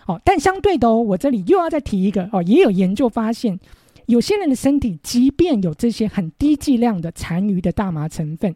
[0.08, 3.60] 哦，但相对的哦，我这里又要再提一个哦，也有研究发现，
[4.06, 8.56] 有些人的身体即便有这些很低剂量的残余的大麻成分，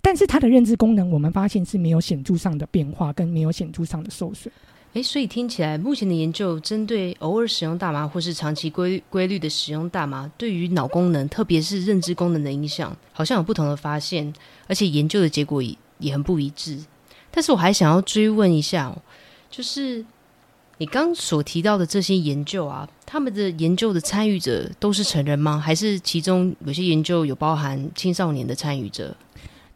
[0.00, 4.52] 但是他的认知功能，我们发现是没有显著上的变化，跟没有显著上的受损。
[4.92, 14.32] 诶，所以听起来，目前的研究针对偶尔使用大麻或是长期规规律的使用大麻，对于脑功能，特别是认知功能的影响，好像有不同的发现，
[14.68, 16.78] 而且研究的结果也也很不一致。
[17.32, 18.96] 但是我还想要追问一下，
[19.50, 20.04] 就是。
[20.82, 25.56] 你刚所提到的这些研究啊，他们的研究的参与者都是成人吗？
[25.56, 29.16] 还是其中有些研究有包含青少年的参与者？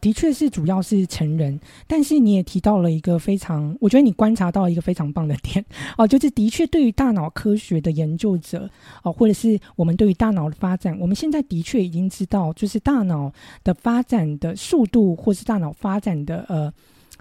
[0.01, 5.63] 的确是主要是成人，但是你也提到了一个非常，我觉得你观察到一个非常棒的点
[5.97, 8.69] 哦，就是的确对于大脑科学的研究者
[9.01, 13.31] 哦，或者是我们对于大脑的发展，我们现在的确已经知道，就是大脑
[13.63, 16.73] 的发展的速度，或是大脑发展的呃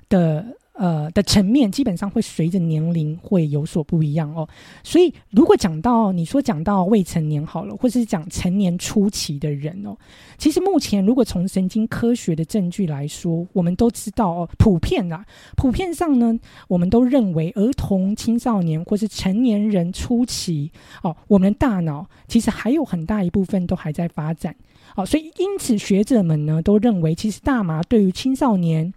[0.09, 0.45] 的。
[0.77, 4.47] 呃的层面基本上会随着年龄会有所不一样哦，
[4.85, 9.97] 所以如果讲到你说讲到未成年好了，或是讲成年初期的人哦，
[10.37, 15.25] 其实目前如果从神经科学的证据来说，我们都知道哦，普遍啊，
[15.57, 20.71] 普遍上呢，我们都认为儿童、青少年或是成年人初期
[21.03, 24.55] 哦，我们的大脑其实还有很大一部分都还在发展
[24.95, 28.93] 哦，所以因此学者们呢都认为，其实大麻对于青少年。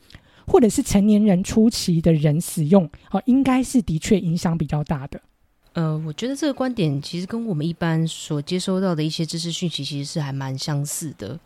[0.49, 5.21] 或者是成年人初期的人使用，哦，应该是的确影响比较大的。
[5.73, 11.39] 呃，我觉得这个观点其实跟我们一般所接收到的一些知识讯息其实是还蛮相似的。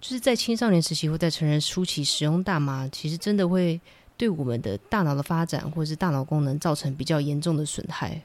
[0.00, 3.80] 就是在青少年时期或在成人初期使用大麻，其实真的会
[4.16, 8.20] 对我们的大脑的发展或者是大脑功能造成比较严重的损害。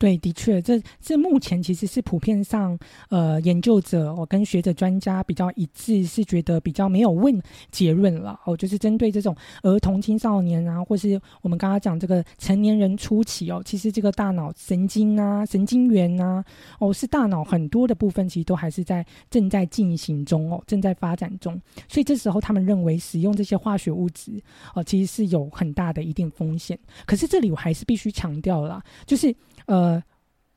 [0.00, 2.76] 对，的确，这这目前其实是普遍上，
[3.10, 7.38] 呃，研究者我跟学者专家比较一致，是觉得比较没有问
[7.70, 16.42] 结论了哦，就是针对这种儿童、青少年啊，或是我们刚刚讲这个成年人初期哦，其实这个大脑神经啊、神经元啊，
[16.78, 24.40] 哦，是大脑很多的部分，其实都还是在正在进行中哦，正在发展中，所以这时候他们认为使用这些化学物质
[24.74, 26.78] 哦，其实是有很大的一定风险。
[27.04, 29.30] 可是这里我还是必须强调啦，就是
[29.70, 30.02] 呃。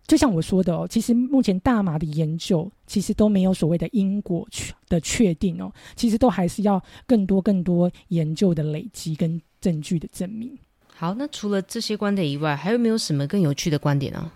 [0.06, 4.46] 就像我说的哦，其实目前大麻的研究其实都没有所谓的因果
[4.90, 10.60] 的确定哦，其实都还是要更多更多研究的累积跟证据的证明。
[10.94, 14.30] 好，那除了这些观点以外，还有没有什么更有趣的观点呢？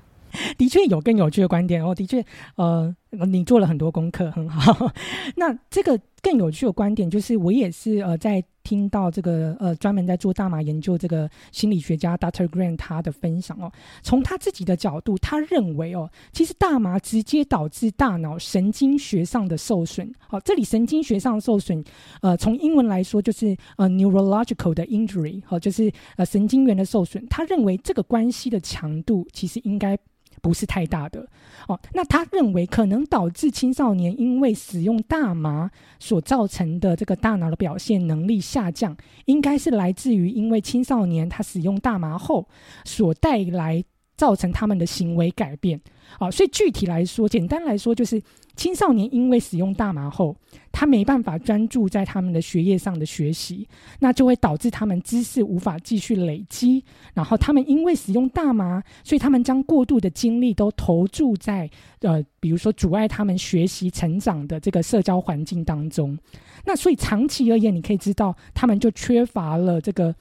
[0.57, 2.25] 的确有更有趣的观点哦，的确，
[2.55, 2.95] 呃，
[3.25, 4.91] 你做了很多功课，很好。
[5.35, 12.47] 那这个更有趣的观点就是，我也是呃，在听到这个呃，专门在做大麻研究这个心理学家 Dr.
[12.49, 13.71] Grant 他的分享哦，
[14.03, 20.13] 从他自己的角度，他认为哦，其实大麻直接导致大脑神经学上的受损。
[20.19, 21.81] 好，这里神经学上受损，
[22.21, 27.25] 呃，从英文来说就是呃 neurological 的 injury，好，就是呃神经元的受损。
[27.29, 29.97] 他认为这个关系的强度其实应该。
[30.41, 31.27] 不是太大的
[31.67, 35.69] 哦，那他认为可能导致青少年因为使用大麻
[35.99, 42.47] 所造成的这个大脑的表现能力下降，应该是来自于因为青少年他使用大麻后
[42.85, 43.83] 所带来
[44.15, 45.79] 造成他们的行为改变。
[46.19, 48.21] 啊，所以具体来说，简单来说，就是
[48.57, 50.35] 青少年因为使用大麻后，
[50.71, 53.67] 他没办法专注在他们的学业上的学习，
[53.99, 56.83] 那就会导致他们知识无法继续累积。
[57.13, 61.69] 然后他们因为使用大麻，所以他们将过度的精力都投注在
[62.01, 66.17] 呃，比如说阻碍他们学习成长的这个社交环境当中。
[66.65, 70.13] 那所以长期而言，你可以知道，他们就缺乏了这个。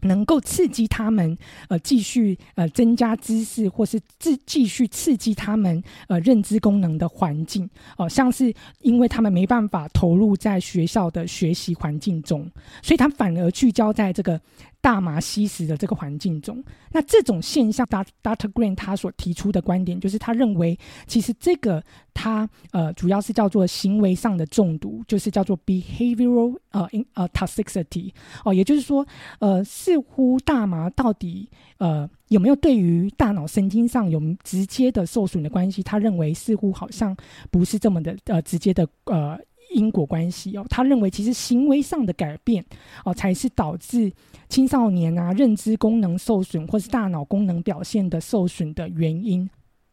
[0.00, 1.36] 能够刺激他们
[1.68, 12.50] 呃继续呃增加知识，或是继继续刺激他们呃认知功能的环境哦，像是因为他们没办法投入在学校的学习环境中，
[12.82, 14.40] 所以他反而聚焦在这个。
[14.86, 16.62] 大麻吸食的这个环境中，
[16.92, 18.48] 那这种现象，Dr.
[18.52, 20.78] Green 他所提出的观点就是，他认为
[21.08, 21.82] 其实这个
[22.14, 28.12] 他呃主要是叫做行为上的中毒，就是叫做 behavioral 呃 in 呃 toxicity
[28.44, 29.04] 哦，也就是说
[29.40, 35.82] 呃似乎大麻到底呃有没有对于大脑神经上有直接的受损的关系？
[35.82, 37.16] 他认为似乎好像
[37.50, 39.36] 不是这么的呃直接的呃。
[39.74, 42.64] 因果关系哦，他认为其实行为上的改变
[43.04, 44.12] 哦，才是导致
[44.48, 49.48] 青少年啊认知功能受损或是大脑功能表现的受损的原因。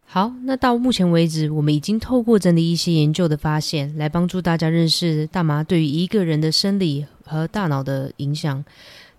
[0.06, 8.64] 好，那到目前为止，我们已经透过整理一些研究的发现，来帮助大家认识大麻对于一个人的生理和大脑的影响。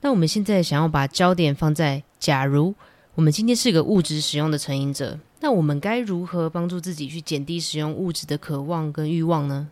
[0.02, 2.74] 那我们现在想要把焦点放在，假如
[3.14, 9.68] 我们今天是个物质使用的成瘾者，那我们该如何帮助自己去减低使用物质的渴望跟欲望呢？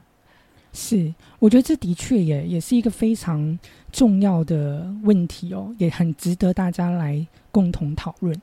[0.73, 3.59] 是，我觉得这的确也也是一个非常
[3.91, 8.35] 重要的问题哦，也很值得大家来共同讨论。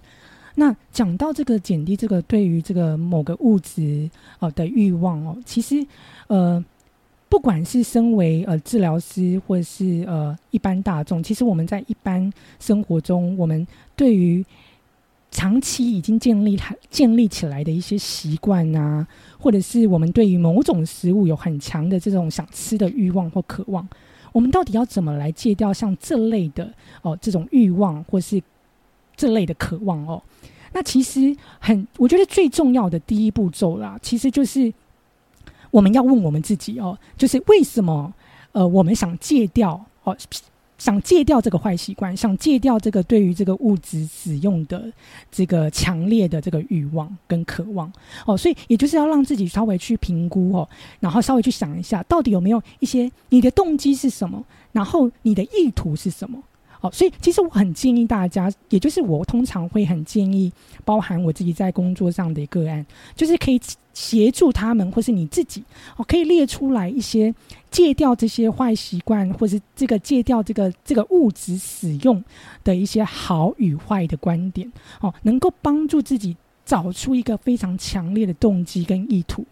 [0.55, 4.09] 那讲到这个减低这个对于这个某个物质
[4.39, 5.86] 哦的欲望哦，其实
[6.27, 6.63] 呃，
[7.30, 13.65] 不管是身为呃治疗师或是呃一般大众，其实我们在一般生活中，我们
[13.95, 14.45] 对于
[15.32, 16.59] 长期已经建立、
[16.89, 19.07] 建立起来的一些习惯啊，
[19.39, 23.88] 或者是我们对于某种食物有很强的这种想吃的欲望或渴望，
[24.32, 26.73] 我们到底要怎么来戒掉像这类的
[27.03, 28.41] 哦这种欲望或是
[29.15, 30.21] 这类的渴望哦？
[30.73, 34.73] 那其实很，我觉得最重要的第一步骤啦，其实就是
[35.71, 38.13] 我们要问我们自己哦，就是为什么
[38.51, 40.17] 呃我们想戒掉哦？
[40.80, 44.91] 想戒掉这个坏习惯，想戒掉这个对于这个物质使用的
[45.32, 47.91] 这个强烈的这个欲望跟渴望
[48.25, 50.67] 哦，所以也就是要让自己稍微去评估哦，
[50.99, 56.41] 然后稍微去想一下，到底有没有一些你的动机是什么，然后你的意图是什么。
[56.82, 60.49] 好，所以其实我很建议大家，也就是我通常会很建议，
[60.86, 63.59] 包含我自己在工作上的个案，就是可以
[63.93, 65.61] 协助他们，或是你自己，
[65.97, 67.36] 哦，可以列出来一些
[67.69, 72.23] 戒掉这些坏习惯，或是这个戒掉这个这个物质使用
[72.63, 74.71] 的一些好与坏的观点，
[75.01, 79.45] 哦，能够帮助自己找出一个非常强烈的动机跟意图。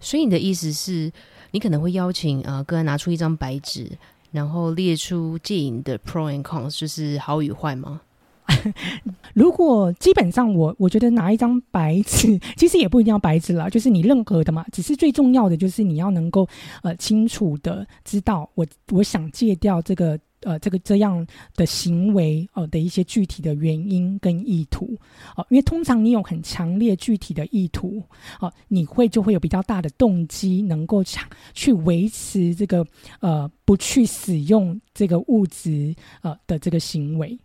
[0.00, 1.12] 所以你的意思是，
[1.50, 3.90] 你可能会邀请呃个人拿出一张白纸。
[4.34, 8.00] 然后列出戒瘾的 pro and cons，就是好与坏吗？
[9.32, 14.64] 如果基本上我我觉得拿一张白纸，其实也不一定要白纸啦，就是你任何的嘛。
[14.72, 16.48] 只是最重要的就是你要能够
[16.82, 20.18] 呃清楚的知道我我想戒掉这个。
[20.44, 21.26] 呃，这个这样
[21.56, 24.96] 的行为哦的一些具体的原因跟意图
[25.36, 28.02] 哦，因为通常你有很强烈具体的意图
[28.40, 32.86] 哦，你会就会有比较大的动机，能够强去维持这个
[33.20, 37.38] 呃不去使用这个物质呃的这个行为。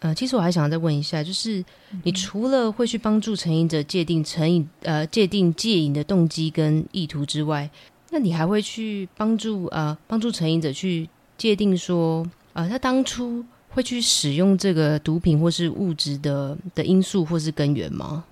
[0.00, 1.64] 呃，其实我还想再问一下，就是
[2.02, 7.70] 你除了会去帮助成瘾者界定成瘾呃界定戒瘾的动机跟意图之外，
[8.10, 11.08] 那你还会去帮助呃帮助成瘾者去？
[11.36, 18.24] 界定说，呃，他当初会去使用这个毒品或是物质的的因素或是根源吗？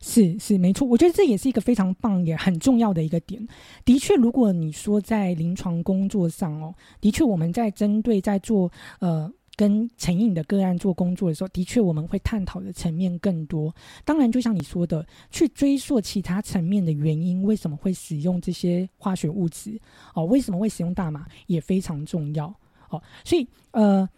[0.00, 3.46] 是是没错，我觉得这也是一个非常棒也很重要的一个点。
[3.84, 9.32] 的确，如果你说在临床工作上哦，的确我们在针对在做呃。
[9.56, 13.74] 跟成瘾的个案做工作的时候，的确我们会探讨的层面更多。
[14.04, 19.80] 当然，就像你说的，去追溯其他层面的原因，为什么会使用这些化学物质？
[20.14, 22.46] 哦，为什么会使用大麻也非常重要。
[22.90, 24.08] 哦，所以呃，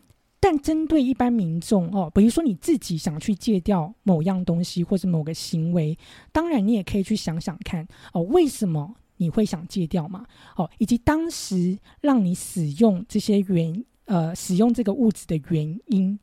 [0.40, 5.98] 但针对一般民众哦，比如说你自己想去戒掉某样东西或者某个行为，
[6.32, 10.24] 当然你也可以去想想看哦，为什么你会想戒掉嘛？
[10.56, 13.84] 哦，以及当时让你使用这些原。
[14.06, 16.18] 呃，使用这个物质的原因，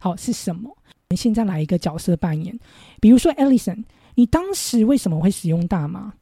[0.00, 0.68] 好是什么？
[0.70, 2.58] 我们现在来一个角色扮演，
[3.00, 6.12] 比如说 Ellison，你当时为什么会使用大麻？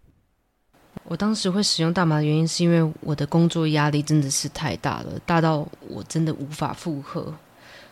[1.05, 7.33] 我当时会使用大麻的原因，是因为我的工作压力真的是太大了，大到我真的无法负荷，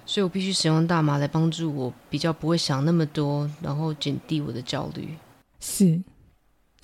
[0.04, 5.08] 所以我必须使用大麻来帮助我比较不会想那么多，然后减低我的焦虑。
[5.60, 6.02] 是。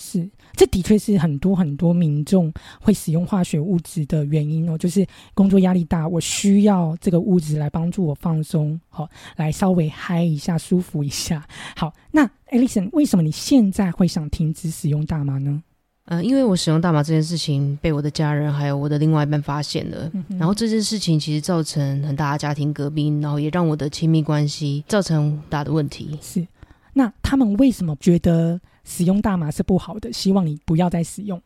[0.02, 11.46] 是，这的确是很多很多民众会使用化学物质的原因哦，就是工作压力大，我需要这个物质来帮助我放松，好，来稍微嗨一下，舒服一下。
[11.76, 15.62] 好，那 Alison，为什么你现在会想停止使用大麻呢？
[16.06, 26.18] 呃，因为我使用大麻这件事情被我的家人还有我的另外一半发现了，然后这件事情其实造成很大的家庭革命，然后也让我的亲密关系造成大的问题。
[26.20, 26.44] 是，
[26.92, 28.60] 那他们为什么觉得？
[28.90, 31.40] 使用大麻是不好的，希望你不要再使用。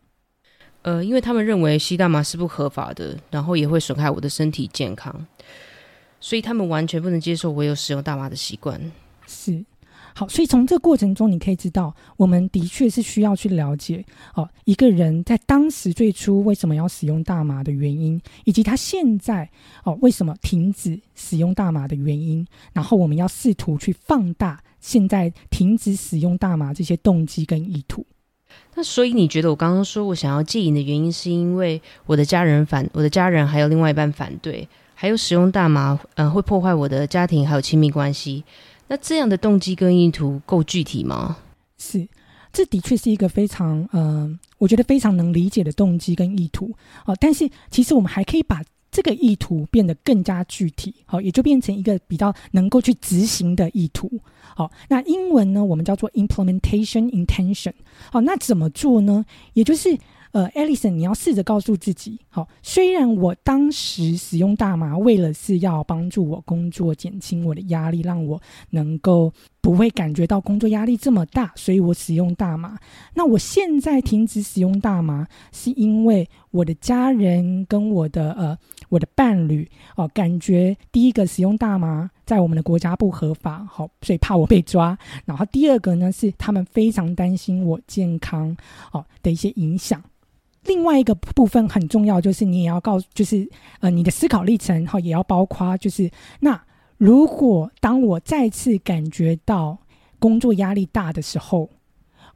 [0.81, 5.27] 呃，因为他们认为吸大麻是不合法的，然后也会损害我的身体健康，
[6.21, 8.81] 所以他们完全不能接受我有使用大麻的习惯。
[9.27, 9.63] 是，
[10.15, 19.49] 好，所以从这过程中你可以知道，我们的确是需要去了解哦，一个人在当时最初为什么要使用大麻的原因，以及他现在
[19.85, 24.63] 哦为什么停止使用大麻的原因，然后我们要试图去放大。
[24.85, 28.05] 现在停止使用大麻这些动机跟意图，
[28.75, 38.45] 那所以你觉得我刚刚说我想要戒瘾的原因，是因为我的家人反，我的家人还有另外一半反对，还有使用大麻，嗯，会破坏我的家庭还有亲密关系。
[38.89, 41.39] 那这样的动机跟意图够具体吗？
[41.79, 42.07] 是，
[42.53, 46.71] 这的确是一个非常，嗯，我觉得非常能理解的动机跟意图
[47.07, 47.17] 哦。
[47.19, 48.63] 但是其实我们还可以把。
[48.95, 54.09] 这个意图变得更加具体，好，也就变成一个比较能够去执行的意图。
[54.55, 57.73] 好，那英文呢，我们叫做 implementation intention。
[58.13, 59.25] 好，那怎么做呢？
[59.55, 59.99] 也就是。
[60.35, 69.33] 呃，Alison，你要试着告诉自己，好，虽然我当时使用大麻为了是要帮助我工作，减轻我的压力，让我能够
[69.65, 72.79] 不会感觉到工作压力这么大，所以我使用大麻。
[73.15, 78.59] 那我现在停止使用大麻，是因为我的家人跟我的呃
[78.91, 84.99] 我的伴侣哦，感觉第一个使用大麻在我们的国家不合法，好，所以怕我被抓。
[85.25, 88.55] 然后第二个呢，是他们非常担心我健康
[88.93, 90.03] 哦的一些影响。
[90.67, 93.49] 另外一个部分很重要，就是你也要告，就是
[93.81, 96.11] 呃，你的思考历程哈，也要包括，就是
[96.41, 96.63] 那
[96.97, 99.79] 如果当我再次感觉到
[100.19, 101.71] 工作压力大的时候，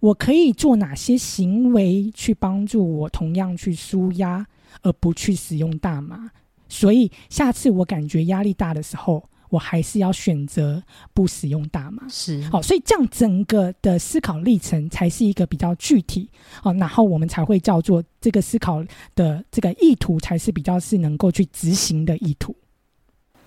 [0.01, 4.47] 我可以做哪些行为去帮助我同样去舒压，
[4.83, 6.31] 而不去使用大麻？
[6.69, 9.29] 所以下次我感觉压力大的时候。
[9.51, 10.83] 我还是要选择
[11.15, 16.29] 不使用大麻，是好，所以这样整个的思考历程才是一个比较具体，
[16.63, 18.85] 哦，然后我们才会叫做这个思考
[19.15, 22.55] 的这个意图才是比较是能够去执行的意图。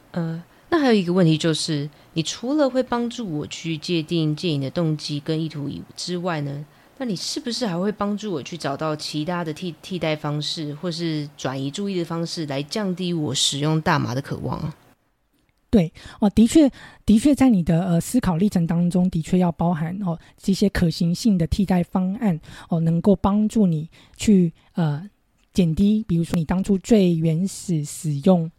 [0.09, 6.65] 呃，那还有一个问题就是，你除了会帮助我去界定戒瘾的动机跟意图以之外呢，
[6.97, 14.73] 那你是不是还会帮助我去找到其他的替替代方式，或是转移注意的方式，来降低我使用大麻的渴望啊？
[15.69, 15.91] 对
[16.21, 16.71] 哦，的确，
[17.05, 25.09] 的确，在你的呃思考历程当中，的确要包含哦这些可行性的替代方案哦，能够帮助你去呃
[25.53, 28.49] 减低，比如说你当初最原始使用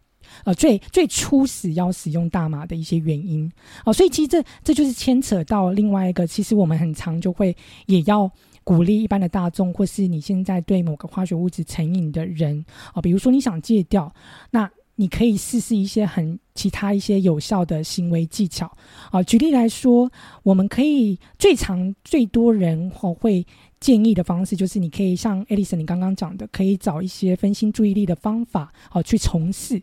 [0.45, 3.51] 呃最最初始要使用大麻的一些原因
[3.85, 7.55] 哦，所以其实这这就是牵扯到另外一个，其实我们很常就会
[7.85, 8.29] 也要
[8.63, 14.13] 鼓励一般的大众，或是你现在对某个化学物质成瘾的人哦，比如说你想戒掉
[14.51, 14.69] 那。
[14.95, 18.71] 你可以试试一些很其他一些有效的行为技巧
[19.09, 19.23] 啊。
[19.23, 20.07] 举例来说，
[20.43, 23.43] 我们可以最常最多人会
[23.79, 29.81] 建议的方式，就是你可以像艾丽森你刚刚讲的，可以找一些分心注意力的方法哦去从事。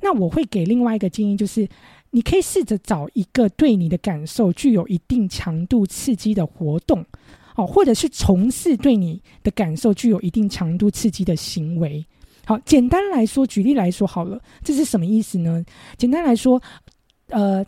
[0.00, 1.68] 那我会给另外一个建议，就是
[2.10, 7.04] 你可以试着找一个对你的感受具有一定强度刺激的活动
[7.56, 12.04] 哦，或者是从事对你的感受具有一定强度刺激的行为。
[12.46, 15.62] 好，简单来说，举例来说好了，这是什么意思呢？
[15.98, 16.62] 简单来说，
[17.26, 17.62] 呃，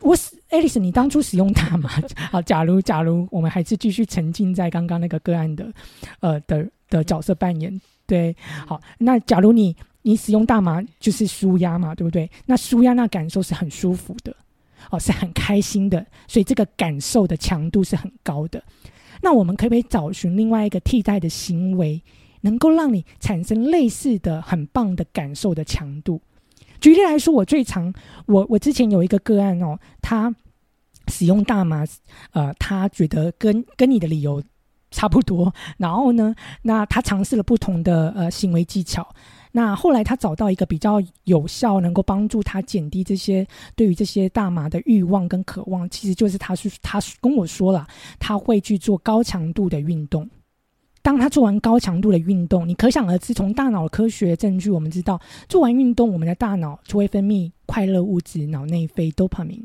[0.00, 0.14] 我
[0.50, 1.88] 爱丽丝，你当初使用它吗？
[2.30, 5.72] 好，假如假如我们还是继续沉浸在刚刚那个个案的，
[6.20, 12.30] 呃的的角色扮演，对，好，那假如你你使用大麻就是舒压嘛，对不对？
[12.46, 14.34] 那舒压那感受是很舒服的，
[14.90, 18.62] 哦，是很开心的，所以这个感受的强度是很高的。
[19.20, 22.00] 那我们可不可以找寻另外一个替代的行为，
[22.42, 26.20] 能够让你产生类似的很棒的感受的强度？
[26.80, 27.92] 举例来说，我最常
[28.26, 30.32] 我我之前有一个个案哦，他
[31.08, 31.84] 使用大麻，
[32.30, 34.40] 呃，他觉得跟跟你的理由
[34.92, 36.32] 差不多，然后呢，
[36.62, 39.06] 那他尝试了不同的呃行为技巧，
[39.52, 47.86] 那后来他找到一个比较有效，能够帮助他减低这些对于这些大麻的欲望跟渴望，其实就是他是他跟我说了，
[48.18, 50.28] 他会去做高强度的运动。
[51.00, 55.18] 当他做完高强度的运动，你可想而知，从大脑科学证据，我们知道
[55.48, 59.64] 做完运动，我们的大脑就会分泌快乐物质，脑内啡 dopamine。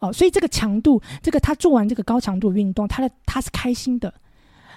[0.00, 4.12] 哦，所以这个强度，这个他做完这个高强度运动，他的他是开心的。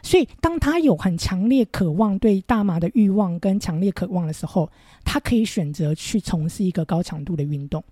[0.04, 4.70] 所以当他有很强烈渴望对大麻的欲望跟强烈渴望的时候，
[5.04, 7.84] 他可以选择去从事一个高强度的运动。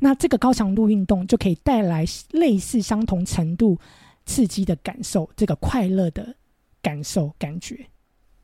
[0.00, 3.78] 那这个高强度运动就可以带来类似相同程度
[4.24, 6.34] 刺激的感受，这个快乐的。
[6.82, 7.84] 感受感觉，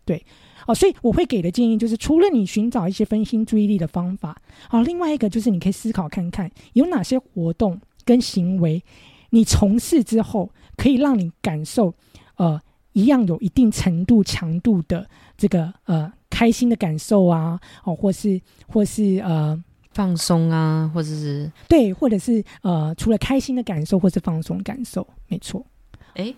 [0.05, 0.27] 对
[0.67, 4.37] 哦，所以我会给的建议就是，除了你寻找一些分心注意力的方法，
[4.69, 8.83] 好，另外一个就是你可以思考看看，有哪些活动跟行为，
[9.31, 11.95] 你从事之后可以让你感受
[12.35, 12.61] 呃
[12.93, 19.63] 一样有一定程度强度的这个呃开心的感受啊，哦，或是或是呃
[19.93, 25.65] 放松啊，或者是对，或者是呃除了开心的感受或是放松感受，没错，
[26.15, 26.35] 哎。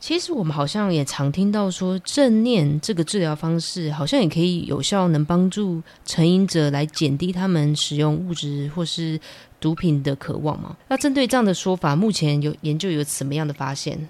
[0.00, 9.18] 其实我们好像也常听到说，正念这个治疗方式好像也可以有效能帮助成瘾者来减低他们使用物质或是
[9.58, 10.76] 毒品的渴望嘛？
[10.86, 14.08] 那针对这样的说法，目前有研究有什么样的发现？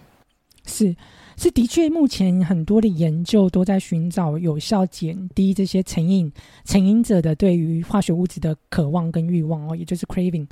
[0.66, 0.94] 是
[1.40, 6.30] 是，的确，目前很多的研究都在寻找有效减低这些成瘾
[6.64, 10.48] 成瘾者的对于化学物质的渴望跟欲望哦，也就是 craving。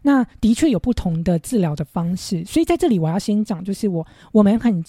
[0.00, 4.82] 那的确有不同的治疗的方式，所以在这里我要先讲，就是我我们很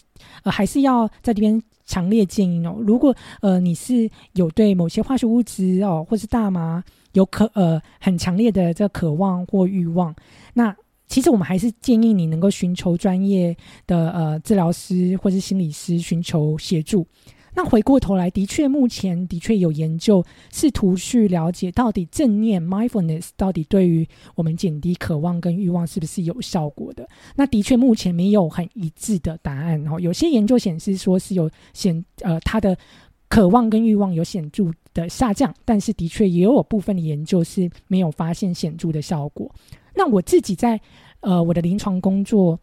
[0.43, 6.81] 呃还是要在这边强烈建议哦，如果呃你是有对某些化学物质哦，或是大麻
[7.11, 10.15] 有渴呃很强烈的这个渴望或欲望，
[10.53, 10.73] 那
[11.11, 13.53] 其实我们还是建议你能够寻求专业
[13.85, 17.05] 的呃治疗师或是心理师寻求协助。
[17.53, 27.05] 那回过头来，的确，目前的确有研究试图去了解到底正念 （mindfulness） 到底对于我们减低渴望跟欲望是不是有效果的？
[27.35, 29.85] 那的确，目前没有很一致的答案。
[29.89, 32.77] 哦，有些研究显示说是有显呃，它的
[33.27, 39.53] 渴望跟欲望有显著的下降，但是的确也有部分的研究是没有发现显著的效果。
[39.95, 40.79] 那我自己在
[41.19, 42.59] 呃我的临床工作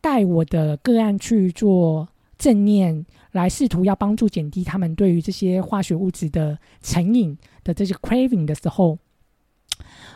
[0.00, 2.08] 带我的个案去做
[2.38, 3.04] 正念。
[3.32, 8.98] 来试图要帮助减低他们对于这些化学物质的成瘾的这些 craving 的时候，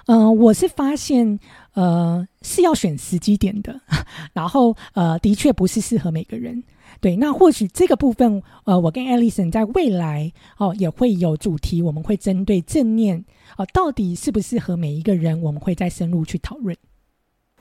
[0.06, 1.38] 嗯，我是发现
[1.74, 3.78] 呃是要选时机点的，
[4.32, 6.64] 然后呃的确不是适合每个人。
[7.02, 13.22] 对，那或许这个部分呃，我跟 Alison 在未来哦也会有主题，我们会针对正念
[13.58, 16.74] 哦到底适不适合每一个人，我们会再深入去讨论。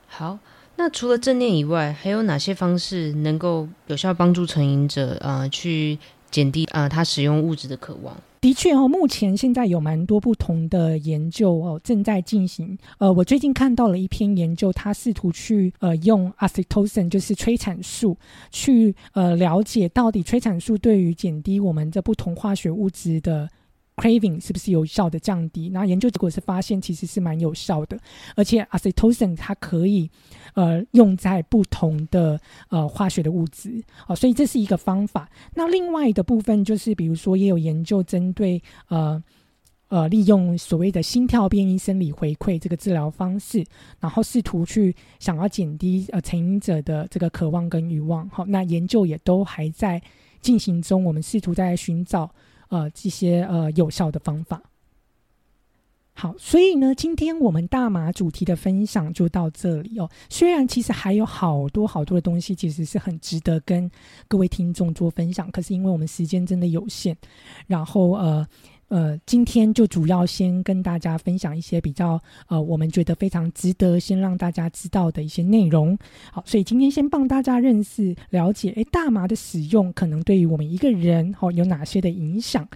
[0.06, 0.38] 好。
[0.74, 5.98] 那除了正念以外，还有哪些方式能够有效帮助成瘾者呃去
[6.30, 8.16] 减低呃他使用物质的渴望？
[8.42, 12.76] 的确哦，目前现在有蛮多不同的研究哦正在进行。
[12.98, 18.18] 呃，我最近看到了一篇研究，它试图去呃用 oxytocin 就是催产素
[18.50, 23.48] 去呃了解到底催产素对于减低我们这不同化学物质的。
[24.02, 25.68] Craving 是不是有效的降低？
[25.68, 27.96] 那研究结果是发现其实是蛮有效的，
[28.34, 30.10] 而且 oxytocin 它可以
[30.54, 35.30] 呃用在不同的呃化学的物质哦，所以这是一个方法。
[35.54, 39.22] 那另外的部分就是，比如说也有研究针对呃
[39.86, 43.64] 呃利用所谓的心跳变异生理回馈这个治疗方式，
[44.00, 48.28] 然后试图去想要减低呃成瘾者的这个渴望跟欲望。
[48.30, 50.02] 好，那研究也都还在
[50.40, 52.28] 进行中，我们试图在寻找。
[52.72, 54.62] 呃，这些呃有效的方法。
[56.14, 60.08] 好，所以呢，今天我们大麻主题的分享就到这里哦。
[60.30, 63.90] 虽然其实还有好多好多的东西，其实是很值得跟
[64.26, 67.14] 各位听众做分享，可是因为我们时间真的有限，
[67.66, 68.46] 然后呃。
[68.92, 75.96] 呃，今天就主要先跟大家分享一些比较呃，我们觉得非常值得先让大家知道的一些内容。
[76.30, 82.68] 好，所以今天先帮大家认识、了解，诶，大麻的使用可能对于我们一个人哦有哪些的影响。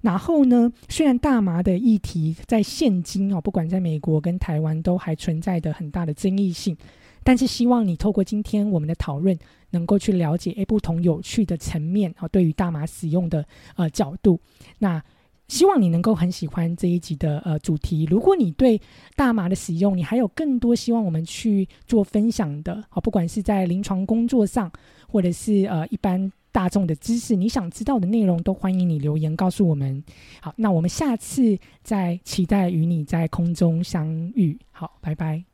[0.00, 6.74] 然后呢，虽然大麻的议题在现今哦，不管在美国跟台湾都还存在的很大的争议性，
[7.22, 9.38] 但是希望你透过今天我们的讨论，
[9.68, 13.44] 能够去了解诶不同有趣的层面哦，对于大麻使用的
[13.76, 14.40] 呃角度。
[14.78, 15.02] 那
[15.48, 18.06] 希望你能够很喜欢这一集的呃主题。
[18.10, 18.80] 如果你对
[19.16, 24.70] 大麻的使用，你还有更多希望我们去做分享的，好，不管是在临床工作上，
[25.08, 30.02] 或者是呃一般大众的知识，你想知道的内容，都欢迎你留言告诉我们。
[30.40, 34.58] 好，那我们下次再期待与你在空中相遇。
[34.70, 35.44] 好，拜拜，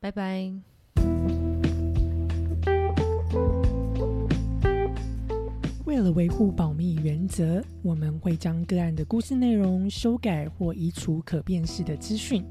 [0.00, 0.69] 拜拜。
[5.90, 12.44] 为了维护保密原则，我们会将个案的故事内容修改或移除可辨识的资讯。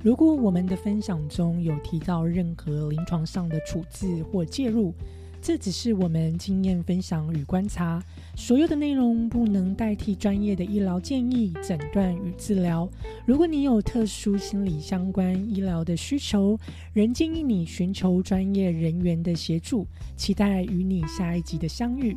[0.00, 4.94] 如果我们的分享中有提到任何临床上的处置或介入，
[5.42, 8.00] 这只是我们经验分享与观察。
[8.36, 12.88] 所有的内容不能代替专业的医疗建议、诊断与治疗。
[13.26, 16.56] 如果你有特殊心理相关医疗的需求，
[16.92, 19.84] 仍建议你寻求专业人员的协助。
[20.16, 22.16] 期待与你下一集的相遇。